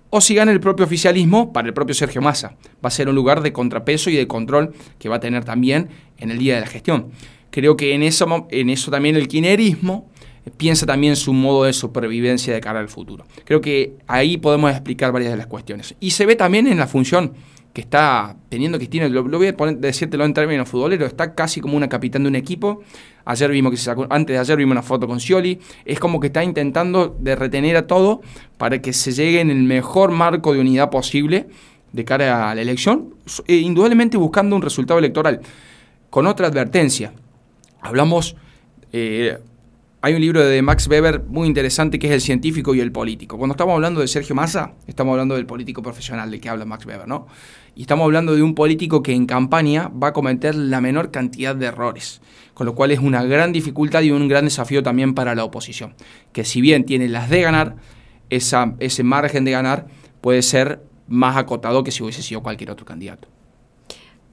[0.10, 2.56] o si gana el propio oficialismo para el propio Sergio Massa.
[2.84, 5.89] Va a ser un lugar de contrapeso y de control que va a tener también
[6.18, 7.08] en el día de la gestión.
[7.52, 10.10] Creo que en eso, en eso también el quinerismo
[10.58, 13.26] piensa también su modo de supervivencia de cara al futuro.
[13.44, 15.96] Creo que ahí podemos explicar varias de las cuestiones.
[16.00, 17.34] Y se ve también en la función
[17.75, 21.75] que está teniendo Cristina, lo, voy a poner, decírtelo en términos futboleros, está casi como
[21.75, 22.81] una capitán de un equipo.
[23.25, 25.59] Ayer vimos que se sacó, antes de ayer vimos una foto con Scioli.
[25.83, 28.21] Es como que está intentando de retener a todo
[28.57, 31.47] para que se llegue en el mejor marco de unidad posible
[31.91, 33.13] de cara a la elección,
[33.45, 35.41] e indudablemente buscando un resultado electoral.
[36.09, 37.11] Con otra advertencia,
[37.81, 38.38] hablamos
[38.93, 39.38] eh,
[40.05, 43.39] hay un libro de Max Weber muy interesante que es El científico y el político.
[43.39, 46.85] Cuando estamos hablando de Sergio Massa, estamos hablando del político profesional del que habla Max
[46.85, 47.25] Weber, ¿no?
[47.75, 51.53] Y estamos hablando de un político que en campaña va a cometer la menor cantidad
[51.53, 52.21] de errores,
[52.53, 55.93] con lo cual es una gran dificultad y un gran desafío también para la oposición,
[56.31, 57.75] que si bien tiene las de ganar,
[58.29, 59.88] ese margen de ganar
[60.21, 63.27] puede ser más acotado que si hubiese sido cualquier otro candidato.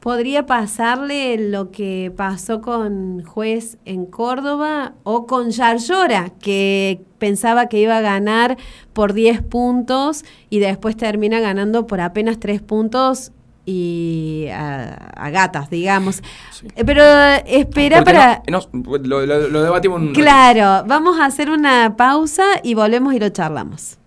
[0.03, 7.79] ¿Podría pasarle lo que pasó con Juez en Córdoba o con Yarlora, que pensaba que
[7.79, 8.57] iba a ganar
[8.95, 13.31] por 10 puntos y después termina ganando por apenas 3 puntos
[13.65, 16.21] y a, gatas, digamos.
[16.85, 17.05] Pero
[17.47, 18.43] espera para...
[18.49, 20.03] lo, lo debatimos.
[20.15, 23.99] Claro, vamos a hacer una pausa y volvemos y lo charlamos.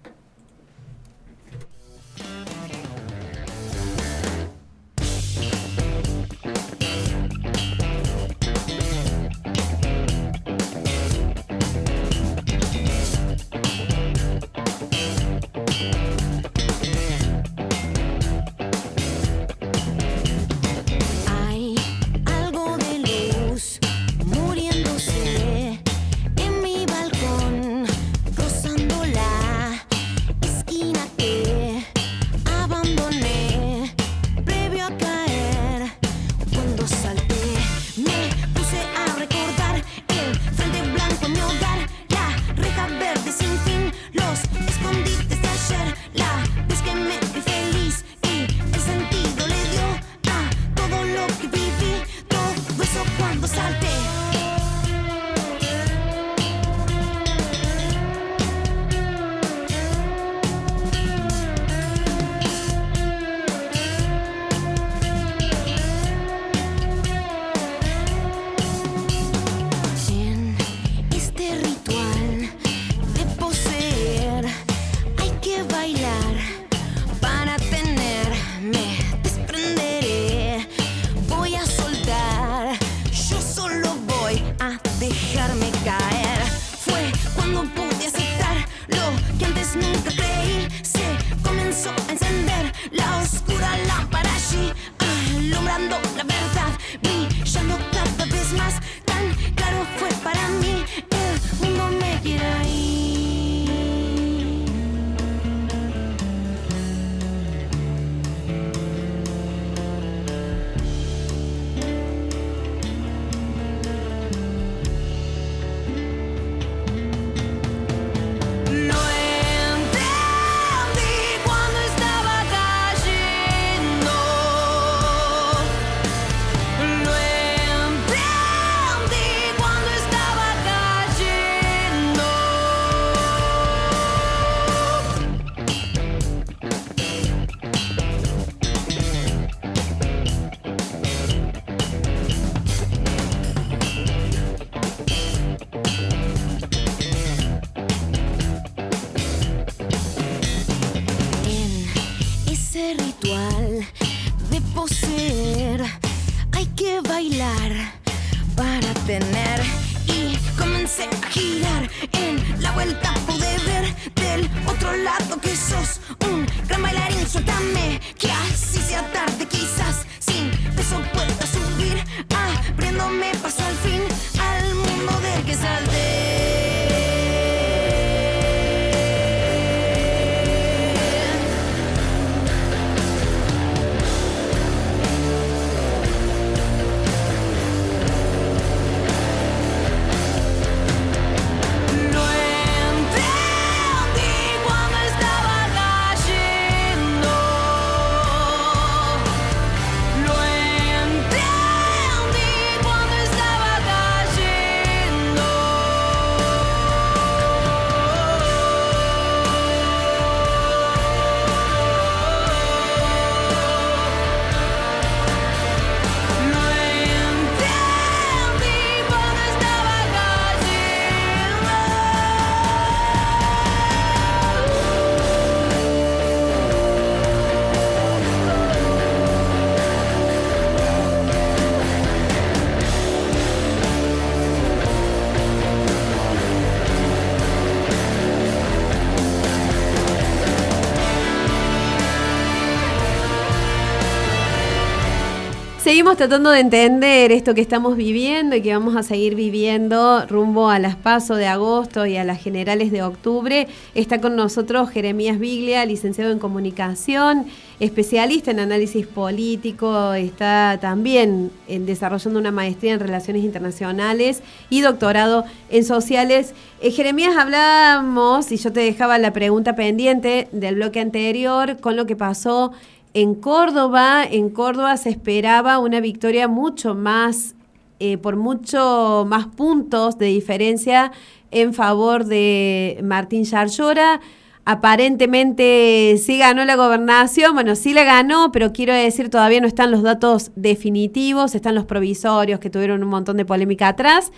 [245.86, 250.68] Seguimos tratando de entender esto que estamos viviendo y que vamos a seguir viviendo rumbo
[250.72, 253.68] a las PASO de agosto y a las generales de octubre.
[253.94, 257.46] Está con nosotros Jeremías Biglia, licenciado en comunicación,
[257.80, 265.84] especialista en análisis político, está también desarrollando una maestría en relaciones internacionales y doctorado en
[265.84, 266.56] sociales.
[266.82, 272.08] Eh, Jeremías, hablamos, y yo te dejaba la pregunta pendiente del bloque anterior, con lo
[272.08, 272.72] que pasó
[273.16, 277.56] en Córdoba, en Córdoba se esperaba una victoria mucho más,
[278.00, 281.14] eh, por mucho más puntos de diferencia
[281.50, 284.20] en favor de Martín Yarlora.
[284.66, 289.92] Aparentemente sí ganó la gobernación, bueno, sí la ganó, pero quiero decir, todavía no están
[289.92, 294.34] los datos definitivos, están los provisorios que tuvieron un montón de polémica atrás.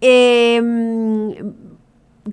[0.00, 0.62] Eh,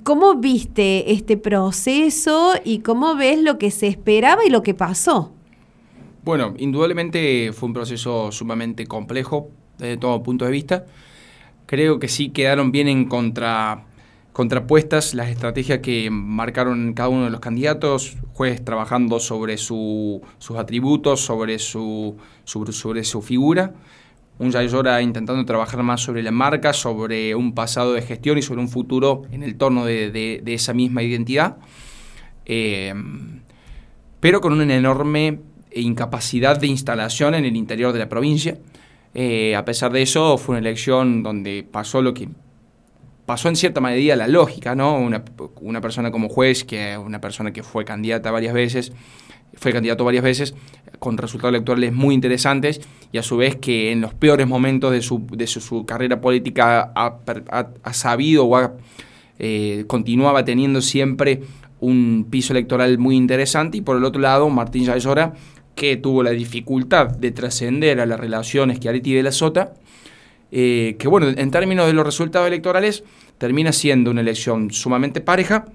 [0.03, 5.31] ¿Cómo viste este proceso y cómo ves lo que se esperaba y lo que pasó?
[6.23, 10.85] Bueno, indudablemente fue un proceso sumamente complejo desde todo punto de vista.
[11.65, 13.85] Creo que sí quedaron bien en contra,
[14.31, 20.57] contrapuestas las estrategias que marcaron cada uno de los candidatos, juez trabajando sobre su- sus
[20.57, 23.73] atributos, sobre su, sobre, sobre su figura.
[24.39, 28.61] Un Yayora intentando trabajar más sobre la marca, sobre un pasado de gestión y sobre
[28.61, 31.57] un futuro en el torno de, de- de esa misma identidad.
[32.45, 32.93] Eh,
[34.19, 35.39] pero con una enorme
[35.75, 38.57] incapacidad de instalación en el interior de la provincia.
[39.15, 42.29] Eh, a pesar de eso, fue una elección donde pasó lo que
[43.25, 44.97] pasó en cierta medida la lógica, ¿no?
[44.97, 48.91] Una, persona como juez, que una persona que fue candidata varias veces,
[49.55, 50.55] fue candidato varias veces,
[50.99, 52.81] con resultados electorales muy interesantes,
[53.11, 56.91] y a su vez que en los peores momentos de su, de su, carrera política
[56.95, 57.19] ha,
[57.83, 58.73] ha- sabido o ha,
[59.39, 61.41] eh, continuaba teniendo siempre
[61.79, 65.33] un piso electoral muy interesante, y por el otro lado, Martín Yayora,
[65.75, 69.73] que tuvo la dificultad de trascender a las relaciones Chiaretti de la Sota,
[70.51, 73.03] eh, que bueno, en términos de los resultados electorales,
[73.37, 75.65] termina siendo una elección sumamente pareja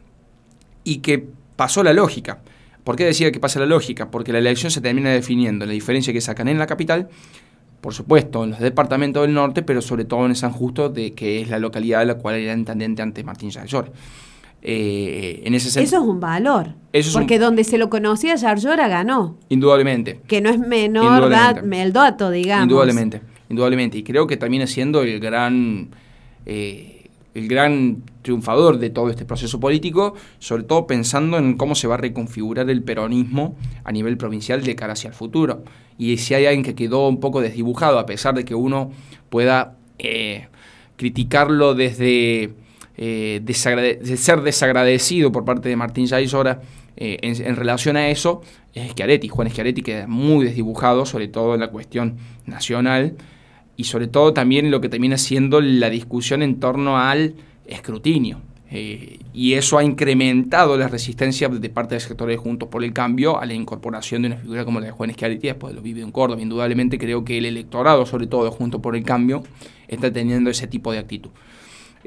[0.85, 1.25] y que
[1.57, 2.39] pasó la lógica.
[2.85, 4.11] ¿Por qué decía que pasa la lógica?
[4.11, 7.09] Porque la elección se termina definiendo en la diferencia que sacan en la capital,
[7.81, 11.41] por supuesto, en los departamentos del norte, pero sobre todo en San Justo, de que
[11.41, 13.91] es la localidad de la cual era intendente antes Martín Yayora.
[14.63, 16.75] Eh, en ese sentido, Eso es un valor.
[16.93, 19.37] Eso es un- porque donde se lo conocía, Yarlora ganó.
[19.49, 20.21] indudablemente.
[20.27, 21.31] Que no es menor
[21.73, 22.65] el dato, digamos.
[22.65, 23.99] Indudablemente, indudablemente.
[23.99, 25.91] Y creo que termina siendo el gran,
[26.45, 31.87] eh, el gran triunfador de todo este proceso político, sobre todo pensando en cómo se
[31.87, 35.63] va a reconfigurar el peronismo a nivel provincial de cara hacia el futuro.
[35.99, 38.91] Y si hay alguien que quedó un poco desdibujado, a pesar de que uno
[39.31, 40.49] pueda eh,
[40.97, 42.51] criticarlo desde
[42.99, 46.61] eh, ser desagradecido por parte de Martín Yaisora
[46.97, 48.43] eh, en, relación a eso,
[48.75, 49.29] es Schiaretti.
[49.29, 53.15] Juan Schiaretti queda muy desdibujado, sobre todo en la cuestión nacional
[53.77, 57.35] y sobre todo también lo que termina siendo la discusión en torno al
[57.67, 58.41] escrutinio.
[58.71, 62.93] Eh, y eso ha incrementado la resistencia de parte de sectores de Juntos por el
[62.93, 65.83] Cambio a la incorporación de una figura como la de Juan Schiaretti después de lo
[65.83, 66.43] vivido en Córdoba.
[66.43, 69.45] Indudablemente creo que el electorado, sobre todo de Juntos por el Cambio,
[69.87, 71.31] está teniendo ese tipo de actitud.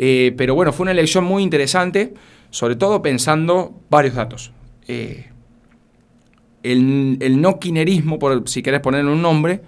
[0.04, 2.16] Eh, pero bueno, fue una elección muy interesante,
[2.50, 4.52] sobre todo pensando varios datos.
[4.88, 5.28] Eh,
[6.64, 9.62] el, no kinerismo, por, si querés ponerle un nombre,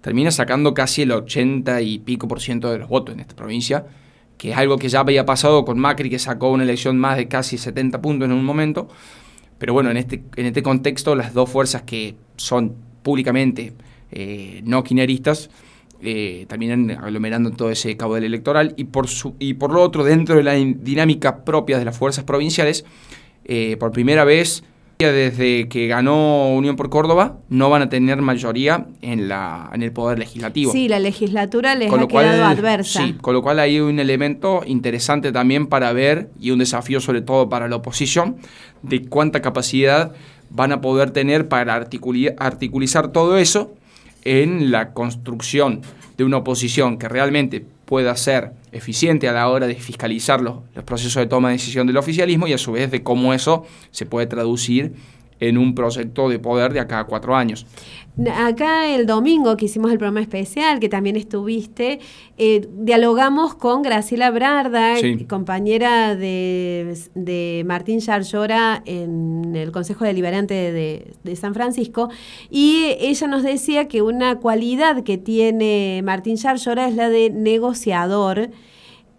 [0.00, 3.84] termina sacando casi el 80 y pico por ciento de los votos en esta provincia,
[4.38, 7.28] que es algo que ya había pasado con Macri, que sacó una elección más de
[7.28, 8.88] casi 70 puntos en un momento.
[9.58, 13.74] Pero bueno, en este, en este contexto, las dos fuerzas que son públicamente
[14.12, 15.50] eh, no kineristas
[16.02, 18.74] eh, terminan aglomerando todo ese caudal electoral.
[18.76, 22.24] Y por, su, y por lo otro, dentro de la dinámica propia de las fuerzas
[22.24, 22.84] provinciales,
[23.44, 24.62] eh, por primera vez
[24.98, 29.92] desde que ganó Unión por Córdoba, no van a tener mayoría en, la, en el
[29.92, 30.72] Poder Legislativo.
[30.72, 33.04] Sí, la legislatura les ha quedado adversa.
[33.04, 37.22] Sí, con lo cual hay un elemento interesante también para ver y un desafío sobre
[37.22, 38.38] todo para la oposición
[38.82, 40.14] de cuánta capacidad
[40.50, 43.74] van a poder tener para articulizar todo eso
[44.24, 45.82] en la construcción
[46.16, 51.16] de una oposición que realmente pueda ser eficiente a la hora de fiscalizar los, procesos
[51.16, 54.26] de toma de decisión del oficialismo y a su vez de cómo eso se puede
[54.26, 54.92] traducir
[55.40, 57.66] en un proyecto de poder de acá a cuatro años.
[58.34, 62.00] Acá el domingo que hicimos el programa especial, que también estuviste,
[62.36, 64.94] eh, dialogamos con Graciela Brarda,
[65.28, 72.08] compañera de, Martín Yarlora en el Consejo Deliberante de, de, San Francisco,
[72.50, 78.50] y ella nos decía que una cualidad que tiene Martín Yarlora es la de negociador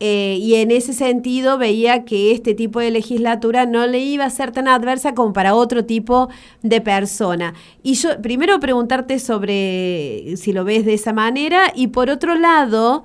[0.01, 4.29] eh, y en ese sentido veía que este tipo de legislatura no le iba a
[4.29, 6.29] ser tan adversa como para otro tipo
[6.61, 7.53] de persona.
[7.83, 13.03] Y yo primero preguntarte sobre si lo ves de esa manera y por otro lado,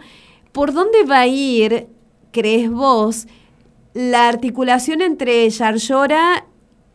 [0.53, 1.89] ¿por dónde va a ir,
[2.31, 3.27] crees vos,
[3.93, 6.47] la articulación entre Yarlora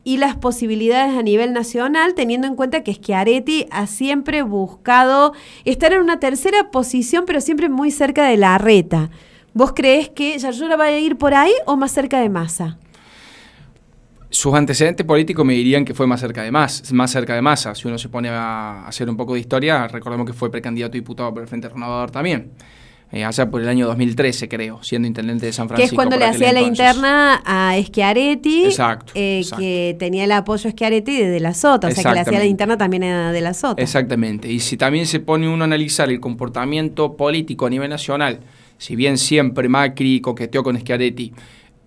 [0.05, 5.33] y las posibilidades a nivel nacional, teniendo en cuenta que Schiaretti ha siempre buscado
[5.65, 9.09] estar en una tercera posición, pero siempre muy cerca de la reta.
[9.59, 12.77] ¿Vos crees que Yarlora va a ir por ahí o más cerca de Massa?
[14.29, 17.75] Sus antecedentes políticos me dirían que fue más cerca de Massa, más cerca de Massa.
[17.75, 21.33] Si uno se pone a hacer un poco de historia, recordemos que fue precandidato diputado
[21.33, 22.51] por el Frente Renovador también.
[23.11, 25.89] Eh, allá por el año 2013, creo, siendo intendente de San Francisco.
[25.89, 28.69] Que es cuando le hacía la interna a Schiaretti,
[29.15, 32.21] eh, que tenía el apoyo a Schiaretti de De la Sota, o sea que le
[32.21, 33.81] hacía la interna también a De la Sota.
[33.81, 38.39] Exactamente, y si también se pone uno a analizar el comportamiento político a nivel nacional,
[38.79, 41.33] si bien siempre Macri coqueteó con Schiaretti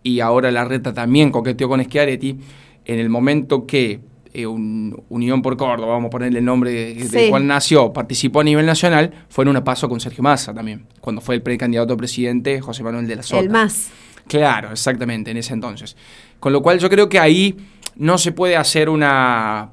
[0.04, 2.38] y ahora la reta también coqueteó con Schiaretti,
[2.84, 4.00] en el momento que
[4.34, 8.44] eh, un, Unión por Córdoba, vamos a ponerle el nombre del cual nació, participó a
[8.44, 11.96] nivel nacional, fue en una paso con Sergio Massa también, cuando fue el precandidato a
[11.96, 13.42] presidente José Manuel de la Sota.
[13.42, 13.90] El más.
[14.28, 15.96] Claro, exactamente, en ese entonces.
[16.38, 17.56] Con lo cual yo creo que ahí
[17.96, 19.70] no se puede hacer una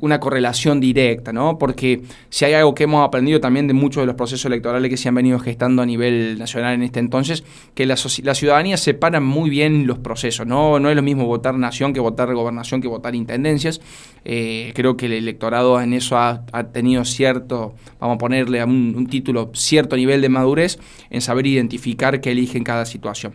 [0.00, 1.58] una correlación directa, ¿no?
[1.58, 4.96] Porque si hay algo que hemos aprendido también de muchos de los procesos electorales que
[4.96, 9.20] se han venido gestando a nivel nacional en este entonces, que la, la ciudadanía separa
[9.20, 10.78] muy bien los procesos, ¿no?
[10.78, 13.80] No es lo mismo votar nación que votar gobernación que votar intendencias.
[14.24, 19.06] Eh, creo que el electorado en eso ha, tenido cierto, vamos a ponerle un, un
[19.06, 20.78] título, cierto nivel de madurez
[21.10, 23.34] en saber identificar qué elige en cada situación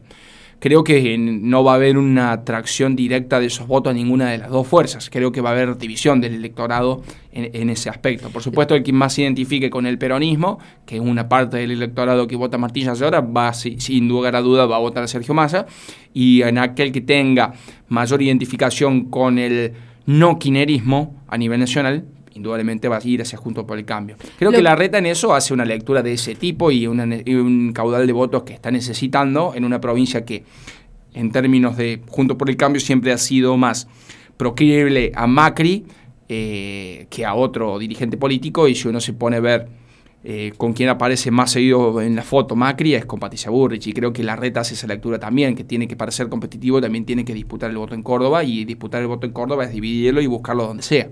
[0.66, 4.40] creo que no va a haber una atracción directa de esos votos a ninguna de
[4.40, 5.12] las dos fuerzas.
[5.12, 8.32] Creo que va a haber división del electorado en, ese aspecto.
[8.32, 11.70] Por supuesto, el que más se identifique con el peronismo, que es una parte del
[11.70, 15.36] electorado que vota Martín ahora, va sin lugar a duda va a votar a Sergio
[15.36, 15.68] Massa.
[16.16, 17.54] Y en aquel que tenga
[17.88, 19.74] mayor identificación con el
[20.08, 22.06] no quinerismo a nivel nacional,
[22.36, 24.18] indudablemente va a ir hacia Junto por el Cambio.
[24.38, 28.06] Creo que la reta en eso hace una lectura de ese tipo y, un caudal
[28.06, 30.44] de votos que está necesitando en una provincia que,
[31.14, 33.88] en términos de Junto por el Cambio, siempre ha sido más
[34.38, 35.86] proclive a Macri
[36.28, 38.68] eh, que a otro dirigente político.
[38.68, 39.68] Y si uno se pone a ver
[40.26, 43.88] eh, con quién aparece más seguido en la foto Macri, es con Patricia Burrich.
[43.88, 46.82] Y creo que la reta hace esa lectura también, que tiene que, para ser competitivo,
[46.82, 48.44] también tiene que disputar el voto en Córdoba.
[48.44, 51.08] Y disputar el voto en Córdoba es dividirlo y buscarlo donde sea.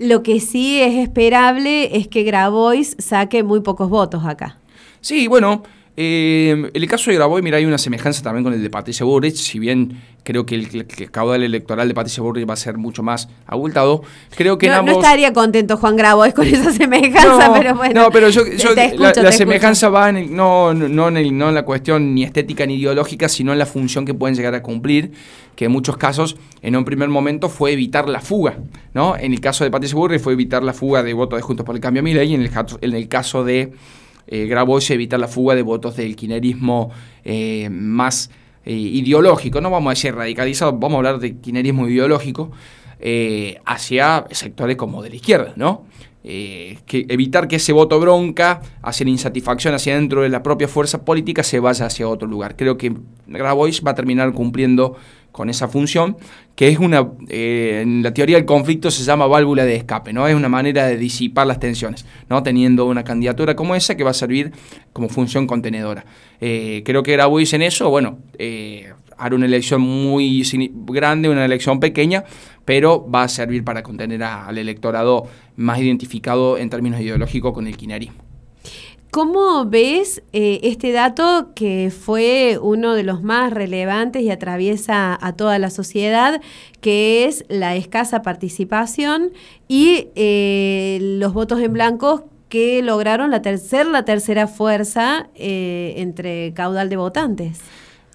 [0.00, 4.56] Lo que sí es esperable es que Grabois saque muy pocos votos acá.
[5.02, 5.62] Sí, bueno,
[6.02, 9.04] eh, en el caso de Grabois, mira, hay una semejanza también con el de Patricia
[9.04, 13.02] Burrich, si bien creo que el, caudal electoral de Patricia Burrich va a ser mucho
[13.02, 14.00] más abultado.
[14.34, 18.00] Creo que no, no estaría contento Juan Grabois con esa semejanza, pero bueno.
[18.04, 18.44] No, pero yo,
[18.96, 23.28] la, semejanza va en no, no, en no en la cuestión ni estética ni ideológica,
[23.28, 25.12] sino en la función que pueden llegar a cumplir,
[25.54, 28.56] que en muchos casos, en un primer momento, fue evitar la fuga.
[28.94, 29.18] ¿no?
[29.18, 31.74] En el caso de Patricia Burrich fue evitar la fuga de votos de Juntos por
[31.74, 33.74] el Cambio a Milei, y en el, en el caso de
[34.26, 36.90] eh, Grabois evita la fuga de votos del quinerismo
[37.24, 38.30] eh, más
[38.64, 42.50] eh, ideológico, no vamos a decir radicalizado, vamos a hablar de quinerismo ideológico,
[43.00, 45.86] eh, hacia sectores como de la izquierda, ¿no?
[46.22, 51.42] que evitar que ese voto bronca, hacia insatisfacción hacia dentro de la propia fuerza política,
[51.42, 52.56] se vaya hacia otro lugar.
[52.56, 52.92] Creo que
[53.26, 54.96] Grabois va a terminar cumpliendo
[55.32, 56.16] con esa función,
[56.56, 60.26] que es una, eh, en la teoría del conflicto se llama válvula de escape, ¿no?
[60.28, 62.42] Es una manera de disipar las tensiones, ¿no?
[62.42, 64.52] Teniendo una candidatura como esa que va a servir
[64.92, 66.04] como función contenedora.
[66.40, 70.42] Eh, creo que Grabois en eso, bueno, eh, hará una elección muy
[70.86, 72.24] grande, una elección pequeña,
[72.64, 75.26] pero va a servir para contener al electorado
[75.56, 78.29] más identificado en términos ideológicos con el kirchnerismo.
[79.10, 85.32] ¿Cómo ves eh, este dato que fue uno de los más relevantes y atraviesa a
[85.32, 86.40] toda la sociedad,
[86.80, 89.32] que es la escasa participación
[89.66, 96.52] y eh, los votos en blanco que lograron la tercera, la tercera fuerza eh, entre
[96.54, 97.58] caudal de votantes?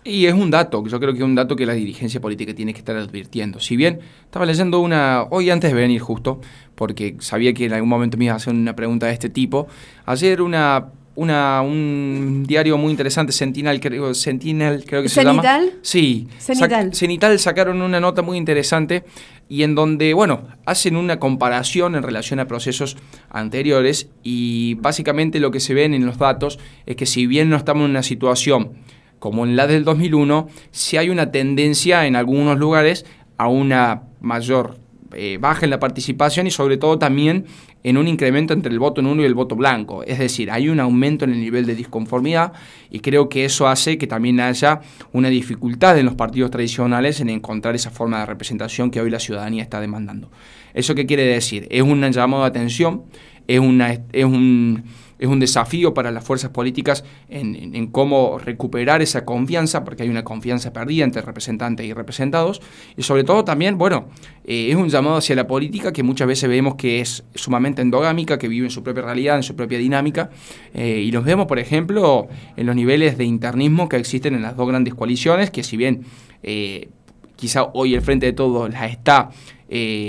[0.07, 2.73] Y es un dato, yo creo que es un dato que la dirigencia política tiene
[2.73, 3.59] que estar advirtiendo.
[3.59, 6.39] Si bien estaba leyendo una, hoy antes de venir justo,
[6.75, 9.67] porque sabía que en algún momento me iba a hacer una pregunta de este tipo.
[10.05, 15.41] Ayer una, una un diario muy interesante, Sentinel, creo, Sentinel, creo que se llama.
[15.81, 16.27] Sí.
[16.37, 16.93] Cenital.
[16.93, 19.05] Cenital sacaron una nota muy interesante
[19.49, 22.95] y en donde, bueno, hacen una comparación en relación a procesos
[23.31, 27.55] anteriores y básicamente lo que se ven en los datos es que si bien no
[27.55, 28.73] estamos en una situación
[29.19, 33.05] como en la del 2001, sí hay una tendencia en algunos lugares
[33.37, 34.77] a una mayor
[35.13, 37.45] eh, baja en la participación y sobre todo también
[37.83, 40.03] en un incremento entre el voto nulo y el voto blanco.
[40.03, 42.51] Es decir, hay un aumento en el nivel de disconformidad
[42.89, 44.81] y creo que eso hace que también haya
[45.13, 49.19] una dificultad en los partidos tradicionales en encontrar esa forma de representación que hoy la
[49.19, 50.31] ciudadanía está demandando.
[50.73, 51.67] ¿Eso qué quiere decir?
[51.69, 53.03] Es un llamado de atención,
[53.47, 54.83] es, una, es un
[55.19, 60.23] es un desafío para las fuerzas políticas en, cómo recuperar esa confianza, porque hay una
[60.23, 62.61] confianza perdida entre representantes y representados,
[62.97, 64.07] y sobre todo también, bueno,
[64.45, 68.37] eh, es un llamado hacia la política que muchas veces vemos que es sumamente endogámica,
[68.37, 70.29] que vive en su propia realidad, en su propia dinámica,
[70.73, 74.55] eh, y los vemos, por ejemplo, en los niveles de internismo que existen en las
[74.55, 76.05] dos grandes coaliciones, que si bien
[76.43, 76.89] eh,
[77.35, 79.29] quizá hoy el Frente de Todos las está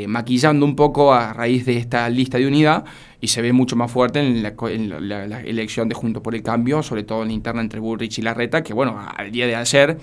[0.08, 2.84] maquillando un poco a raíz de esta lista de unidad,
[3.20, 7.02] y se ve mucho más fuerte en la, elección de Junto por el Cambio, sobre
[7.02, 9.98] todo en la interna entre Bullrich y Larreta, que bueno, al día de ayer,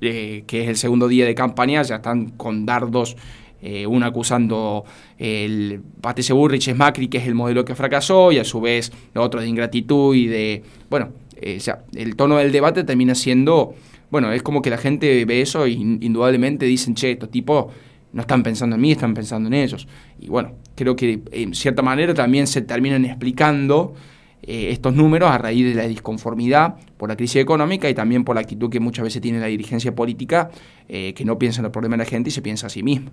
[0.00, 3.16] eh, que es el segundo día de campaña, ya están con dardos,
[3.60, 4.84] eh, uno acusando
[5.18, 8.92] el Patece Bullrich es Macri, que es el modelo que fracasó, y a su vez
[9.14, 11.58] otro de ingratitud y de, bueno, eh,
[11.96, 13.74] el tono del debate termina siendo,
[14.10, 17.66] bueno, es como que la gente ve eso y indudablemente dicen, che, estos tipos
[18.12, 19.86] no están pensando en mí, están pensando en ellos.
[20.18, 23.94] Y bueno, creo que en cierta manera también se terminan explicando
[24.42, 28.36] eh, estos números a raíz de la disconformidad por la crisis económica y también por
[28.36, 30.50] la actitud que muchas veces tiene la dirigencia política,
[30.88, 32.82] eh, que no piensa en los problemas de la gente y se piensa a sí
[32.82, 33.10] mismo.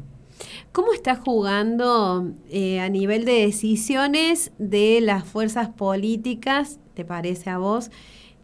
[0.72, 7.58] ¿Cómo está jugando eh, a nivel de decisiones de las fuerzas políticas, te parece a
[7.58, 7.90] vos?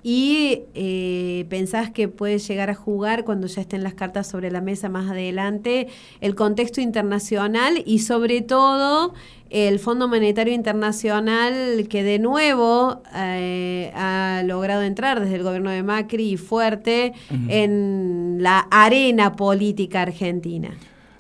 [0.04, 4.62] Y eh, pensás que puede llegar a jugar cuando ya estén las cartas sobre la
[4.62, 5.88] mesa más adelante
[6.22, 9.14] el contexto internacional y sobre todo
[9.52, 15.84] el Fondo Monetario Internacional que de nuevo eh, ha logrado entrar desde el gobierno de
[15.84, 17.14] Macri y fuerte
[17.49, 20.72] en la arena política argentina.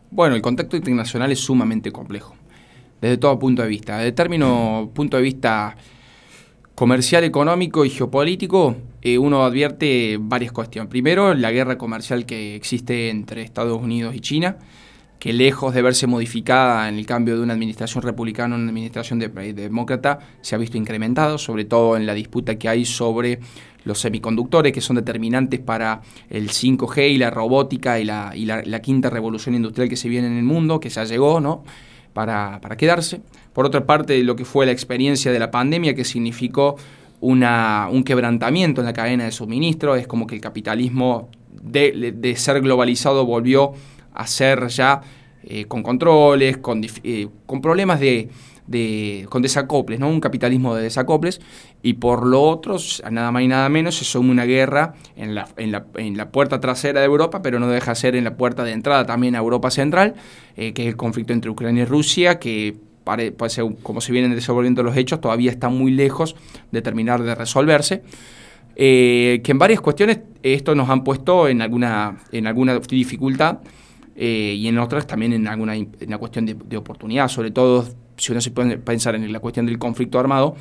[0.09, 2.35] Bueno, el contexto internacional es sumamente complejo,
[2.99, 3.97] desde todo punto de vista.
[3.97, 5.75] Desde término punto de vista
[6.75, 10.89] comercial, económico y geopolítico, eh, uno advierte varias cuestiones.
[10.89, 14.57] Primero, la guerra comercial que existe entre Estados Unidos y China,
[15.19, 19.19] que lejos de verse modificada en el cambio de una administración republicana a una administración
[19.19, 23.39] demócrata, se ha visto incrementado, sobre todo en la disputa que hay sobre
[23.83, 29.09] los semiconductores, que son determinantes para el 5G y la robótica y la, la, quinta
[29.09, 31.63] revolución industrial que se viene en el mundo, que ya llegó, ¿no?
[32.13, 33.21] para, quedarse.
[33.53, 36.77] Por otra parte, lo que fue la experiencia de la pandemia, que significó
[37.19, 43.25] un quebrantamiento en la cadena de suministro, es como que el capitalismo de, ser globalizado
[43.25, 43.73] volvió
[44.13, 45.01] a ser ya
[45.43, 47.27] eh, con controles, con, eh,
[47.61, 48.29] problemas de,
[49.29, 50.09] con desacoples, ¿no?
[50.09, 51.41] un capitalismo de desacoples,
[51.83, 52.77] y por lo otro,
[53.11, 57.41] nada más y nada menos, se suma una guerra en la, puerta trasera de Europa,
[57.41, 60.15] pero no deja de ser en la puerta de entrada también a Europa Central,
[60.55, 64.83] eh, que es el conflicto entre Ucrania y Rusia, que parece, como se vienen desenvolviendo
[64.83, 66.35] los hechos, todavía está muy lejos
[66.71, 68.03] de terminar de resolverse.
[68.75, 73.59] Eh, que en varias cuestiones esto nos han puesto en alguna, en alguna dificultad
[74.15, 77.85] eh, y en otras también en alguna en una cuestión de, oportunidad, sobre todo
[78.15, 80.55] si uno se puede pensar en la cuestión del conflicto armado,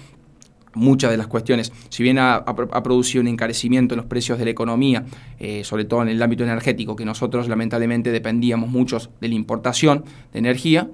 [0.74, 4.51] muchas de las cuestiones, si bien ha, producido un encarecimiento en los precios de la
[4.51, 5.05] economía,
[5.38, 10.05] eh, sobre todo en el ámbito energético, que nosotros lamentablemente dependíamos mucho de la importación
[10.32, 10.88] de energía,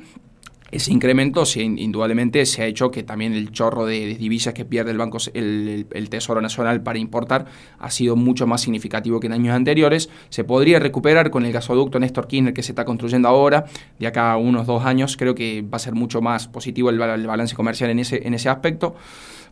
[0.77, 4.99] ese incremento indudablemente se ha hecho que también el chorro de, divisas que pierde el
[4.99, 7.47] Banco el, el, Tesoro Nacional para importar
[7.79, 10.09] ha sido mucho más significativo que en años anteriores.
[10.29, 13.65] Se podría recuperar con el gasoducto Néstor Kirchner que se está construyendo ahora,
[13.99, 15.17] de acá a unos dos años.
[15.17, 18.49] Creo que va a ser mucho más positivo el, balance comercial en ese, en ese
[18.49, 18.95] aspecto.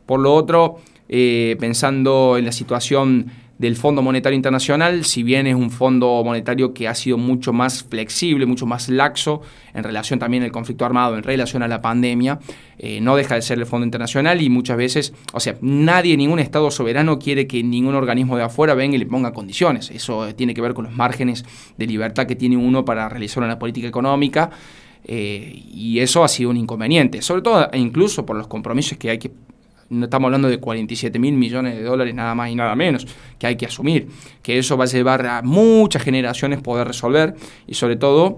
[0.06, 3.30] Por lo otro, eh, pensando en la situación
[3.64, 7.82] del Fondo Monetario Internacional, si bien es un fondo monetario que ha sido mucho más
[7.82, 9.40] flexible, mucho más laxo
[9.72, 12.38] en relación también al conflicto armado, en relación a la pandemia,
[12.78, 16.40] eh, no deja de ser el Fondo Internacional y muchas veces, o sea, nadie, ningún
[16.40, 19.90] Estado soberano quiere que ningún organismo de afuera venga y le ponga condiciones.
[19.90, 21.42] Eso tiene que ver con los márgenes
[21.78, 24.50] de libertad que tiene uno para realizar una política económica.
[25.06, 29.10] Eh, y eso ha sido un inconveniente, sobre todo e incluso por los compromisos que
[29.10, 29.30] hay que
[29.94, 33.06] no estamos hablando de 47 mil millones de dólares nada más y nada menos,
[33.38, 34.08] que hay que asumir,
[34.42, 37.34] que eso va a llevar a muchas generaciones poder resolver
[37.66, 38.36] y sobre todo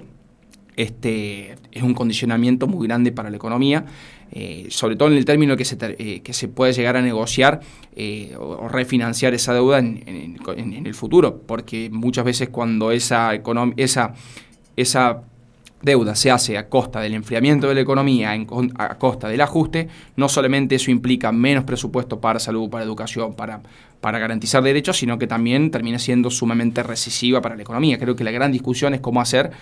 [0.76, 3.86] este, es un condicionamiento muy grande para la economía,
[4.30, 7.61] eh, sobre todo en el término que se, eh, que se puede llegar a negociar
[7.94, 10.36] eh, o, refinanciar esa deuda en,
[10.86, 13.32] el futuro, porque muchas veces cuando esa,
[13.76, 14.14] esa,
[14.76, 15.22] esa
[15.83, 18.33] deuda se hace a costa del enfriamiento de la economía,
[18.79, 23.61] a costa del ajuste, no solamente eso implica menos presupuesto para salud, para educación, para,
[24.01, 27.99] para garantizar derechos, sino que también termina siendo sumamente recesiva para la economía.
[27.99, 29.53] Creo que la gran discusión es cómo hacer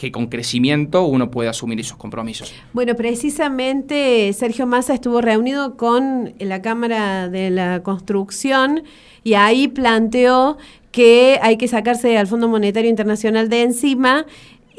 [0.00, 2.54] que con crecimiento uno pueda asumir esos compromisos.
[2.72, 8.82] Bueno, precisamente Sergio Massa estuvo reunido con la Cámara de la Construcción
[9.24, 10.56] y ahí planteó
[10.90, 14.24] que hay que sacarse al Fondo Monetario Internacional de encima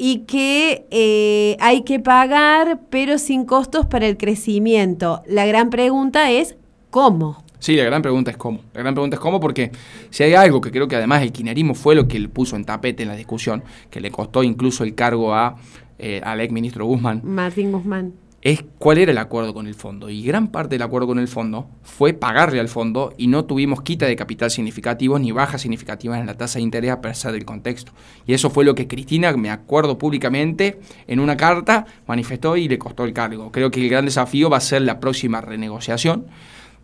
[0.04, 5.22] y que eh, hay que pagar, pero sin costos para el crecimiento.
[5.28, 6.56] La gran pregunta es,
[6.90, 7.44] ¿cómo?
[7.60, 8.62] Sí, la gran pregunta es cómo.
[8.74, 9.70] La gran pregunta es cómo porque
[10.10, 12.64] si hay algo que creo que además el quinerismo fue lo que le puso en
[12.64, 15.54] tapete en la discusión, que le costó incluso el cargo a,
[16.00, 17.20] eh, al ex ministro Guzmán.
[17.22, 18.12] Martín Guzmán
[18.42, 20.10] es cuál era el acuerdo con el fondo.
[20.10, 23.82] Y gran parte del acuerdo con el fondo fue pagarle al fondo y no tuvimos
[23.82, 27.44] quita de capital significativo ni bajas significativas en la tasa de interés a pesar del
[27.44, 27.92] contexto.
[28.26, 32.78] Y eso fue lo que Cristina, me acuerdo públicamente, en una carta manifestó y le
[32.78, 33.52] costó el cargo.
[33.52, 36.26] Creo que el gran desafío va a ser la próxima renegociación.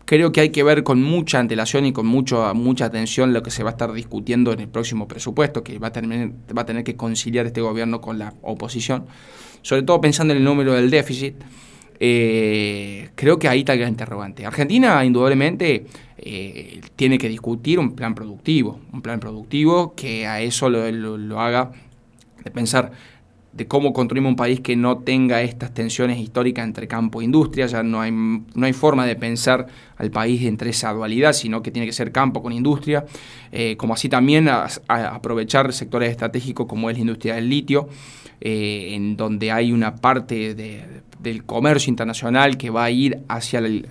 [0.05, 3.51] Creo que hay que ver con mucha antelación y con mucho, mucha atención lo que
[3.51, 6.65] se va a estar discutiendo en el próximo presupuesto, que va a, tener, va a
[6.65, 9.05] tener que conciliar este gobierno con la oposición
[9.61, 11.35] sobre todo pensando en el número del déficit,
[11.99, 14.45] eh, creo que ahí está el gran interrogante.
[14.45, 15.85] Argentina, indudablemente,
[16.17, 21.71] eh, tiene que discutir un plan productivo, un plan productivo que a eso lo, haga
[22.43, 22.91] de pensar
[23.51, 27.65] de cómo construimos un país que no tenga estas tensiones históricas entre campo e industria,
[27.65, 31.71] ya no hay, no hay forma de pensar al país entre esa dualidad, sino que
[31.71, 33.05] tiene que ser campo con industria,
[33.51, 37.89] eh, como así también aprovechar sectores estratégicos como es la industria del litio,
[38.41, 40.55] eh, en donde hay una parte
[41.19, 43.85] del comercio internacional que va a ir hacia el,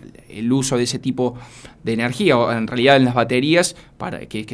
[0.50, 1.34] uso de ese tipo
[1.84, 4.46] de energía, o en realidad en las baterías, para que,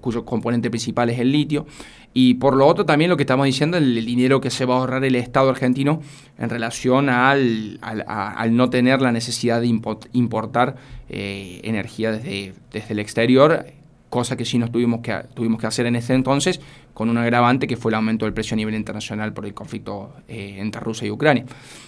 [0.00, 1.66] cuyo componente principal es el litio.
[2.14, 4.78] Y por lo otro también lo que estamos diciendo, el, dinero que se va a
[4.78, 6.00] ahorrar el Estado argentino
[6.38, 10.76] en relación al, al, no tener la necesidad de importar
[11.10, 13.66] eh, energía desde, desde el exterior
[14.16, 16.58] cosa que sí nos tuvimos que, tuvimos que hacer en ese entonces,
[16.94, 20.14] con un agravante que fue el aumento del precio a nivel internacional por el conflicto
[20.26, 21.44] eh, entre Rusia y Ucrania.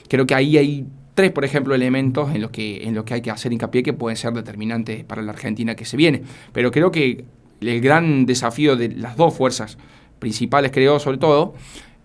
[0.08, 3.22] Creo que ahí hay tres, por ejemplo, elementos en los, que, en los que hay
[3.22, 6.22] que hacer hincapié que pueden ser determinantes para la Argentina que se viene.
[6.52, 7.24] Pero creo que
[7.62, 9.78] el gran desafío de las dos fuerzas
[10.18, 11.54] principales, creo, sobre todo,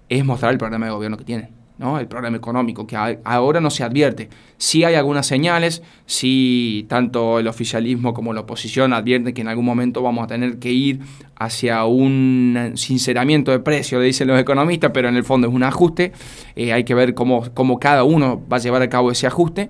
[0.07, 1.62] es mostrar el programa de gobierno que tienen
[1.99, 4.30] el programa económico, que ahora no se advierte.
[4.57, 9.65] Sí hay algunas señales, sí tanto el oficialismo como la oposición advierten que en algún
[9.65, 10.99] momento vamos a tener que ir
[11.36, 16.13] hacia un sinceramiento de precios, dicen los economistas, pero en el fondo es un ajuste.
[16.55, 19.69] Eh, hay que ver cómo, cómo, cada uno va a llevar a cabo ese ajuste.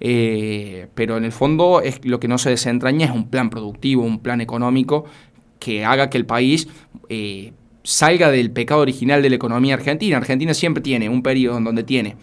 [0.00, 4.02] Eh, pero en el fondo es lo que no se desentraña es un plan productivo,
[4.02, 5.06] un plan económico
[5.58, 6.68] que haga que el país
[7.08, 7.54] eh,
[7.86, 10.16] salga del pecado original de la economía argentina.
[10.16, 12.16] Argentina siempre tiene un periodo en donde tiene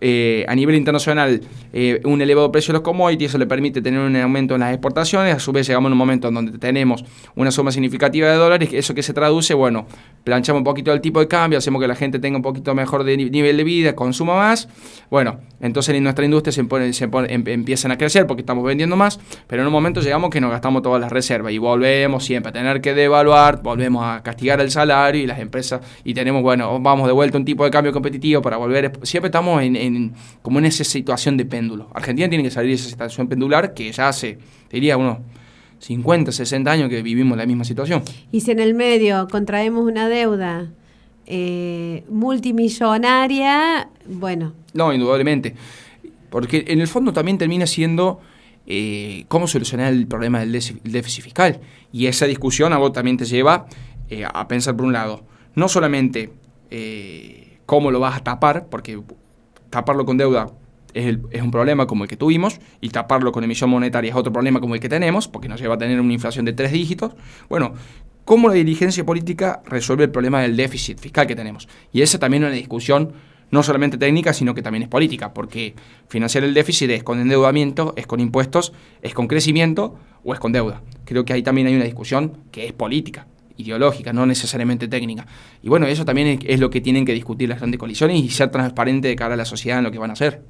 [0.00, 1.40] eh, a nivel internacional
[1.72, 4.72] eh, un elevado precio de los commodities, eso le permite tener un aumento en las
[4.72, 7.04] exportaciones, a su vez llegamos a un momento en donde tenemos
[7.36, 9.86] una suma significativa de dólares, eso que se traduce, bueno,
[10.24, 13.04] planchamos un poquito el tipo de cambio, hacemos que la gente tenga un poquito mejor
[13.04, 14.68] de nivel de vida, consuma más,
[15.10, 16.62] bueno, entonces en nuestra industria se,
[17.28, 20.50] em, empiezan a crecer porque estamos vendiendo más, pero en un momento llegamos que nos
[20.50, 24.70] gastamos todas las reservas y volvemos siempre a tener que devaluar, volvemos a castigar el
[24.70, 28.42] salario y las empresas, y tenemos, bueno, vamos de vuelta un tipo de cambio competitivo
[28.42, 29.89] para volver, siempre estamos en
[30.42, 31.88] como en esa situación de péndulo.
[31.94, 34.38] Argentina tiene que salir de esa situación pendular que ya hace,
[34.70, 35.18] diría, unos
[35.80, 38.02] 50, 60 años que vivimos la misma situación.
[38.30, 40.68] Y si en el medio contraemos una deuda
[41.26, 45.54] eh, multimillonaria, bueno, No, indudablemente.
[46.28, 48.20] Porque en el fondo también termina siendo
[48.66, 51.60] eh, cómo solucionar el problema del déficit fiscal.
[51.92, 53.66] Y esa discusión a vos también te lleva
[54.10, 55.24] eh, a pensar por un lado,
[55.54, 56.32] no solamente
[57.66, 59.00] cómo lo vas a tapar, porque
[59.70, 60.50] taparlo con deuda
[60.94, 64.60] es, un problema como el que tuvimos, y taparlo con emisión monetaria es otro problema
[64.60, 67.12] como el que tenemos, porque nos lleva a tener una inflación de tres dígitos.
[67.48, 67.74] Bueno,
[68.24, 71.68] cómo la dirigencia política resuelve el problema del déficit fiscal que tenemos.
[71.92, 73.12] Y esa también es una discusión
[73.50, 75.74] no solamente técnica, sino que también es política, porque
[76.08, 80.52] financiar el déficit es con endeudamiento, es con impuestos, es con crecimiento o es con
[80.52, 80.82] deuda.
[81.04, 83.26] Creo que ahí también hay una discusión que es política
[83.60, 85.26] ideológica, no necesariamente técnica.
[85.62, 88.50] Y bueno, eso también es, lo que tienen que discutir las grandes coaliciones y ser
[88.50, 90.42] transparente de cara a la sociedad en lo que van a hacer.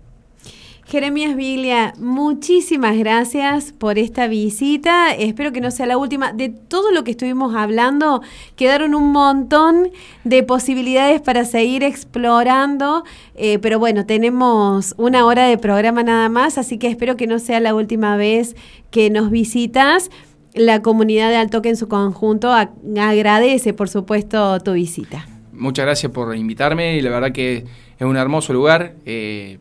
[0.91, 5.13] Jeremías Viglia, muchísimas gracias por esta visita.
[5.13, 6.33] Espero que no sea la última.
[6.33, 8.23] De todo lo que estuvimos hablando,
[8.57, 9.91] quedaron un montón
[10.25, 13.05] de posibilidades para seguir explorando.
[13.37, 17.39] Eh, pero bueno, tenemos una hora de programa nada más, así que espero que no
[17.39, 18.57] sea la última vez
[18.91, 20.11] que nos visitas
[20.55, 25.27] la comunidad de Altoque en su conjunto agradece, por supuesto, tu visita.
[25.53, 27.65] Muchas gracias por invitarme y la verdad que
[27.99, 28.95] es un hermoso lugar.
[29.05, 29.59] Eh,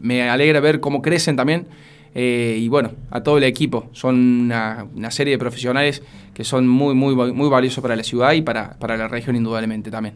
[0.00, 1.66] me alegra ver cómo crecen también
[2.14, 3.88] eh, y bueno, a todo el equipo.
[3.92, 6.02] Son una, serie de profesionales
[6.34, 10.14] que son muy, muy, muy valiosos para la ciudad y para, la región indudablemente también.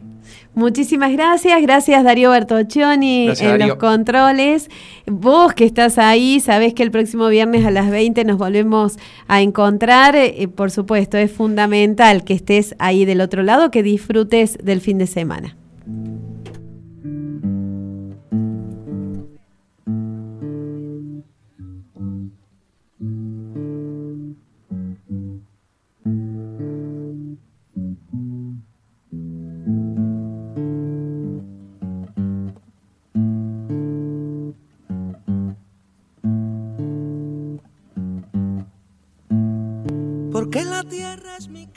[0.55, 4.69] Muchísimas gracias, gracias Darío Bertoccioni en los controles.
[5.05, 9.41] Vos que estás ahí, sabés que el próximo viernes a las 20 nos volvemos a
[9.41, 10.15] encontrar.
[10.15, 14.97] Eh, por supuesto, es fundamental que estés ahí del otro lado, que disfrutes del fin
[14.97, 15.55] de semana.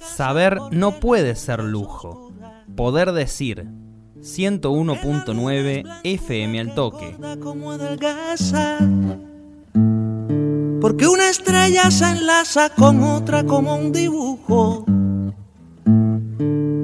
[0.00, 2.32] Saber no puede ser lujo.
[2.76, 3.66] Poder decir
[4.20, 7.16] 101.9 FM al toque.
[10.80, 14.84] Porque una estrella se enlaza con otra como un dibujo.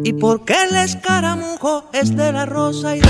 [0.04, 3.08] Y porque el escaramujo es de la rosa y de...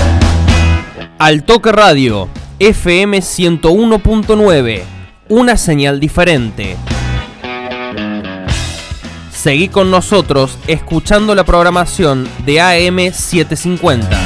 [1.19, 4.81] Al toque radio, FM 101.9.
[5.29, 6.77] Una señal diferente.
[9.45, 14.24] Seguí con nosotros escuchando la programación de AM750.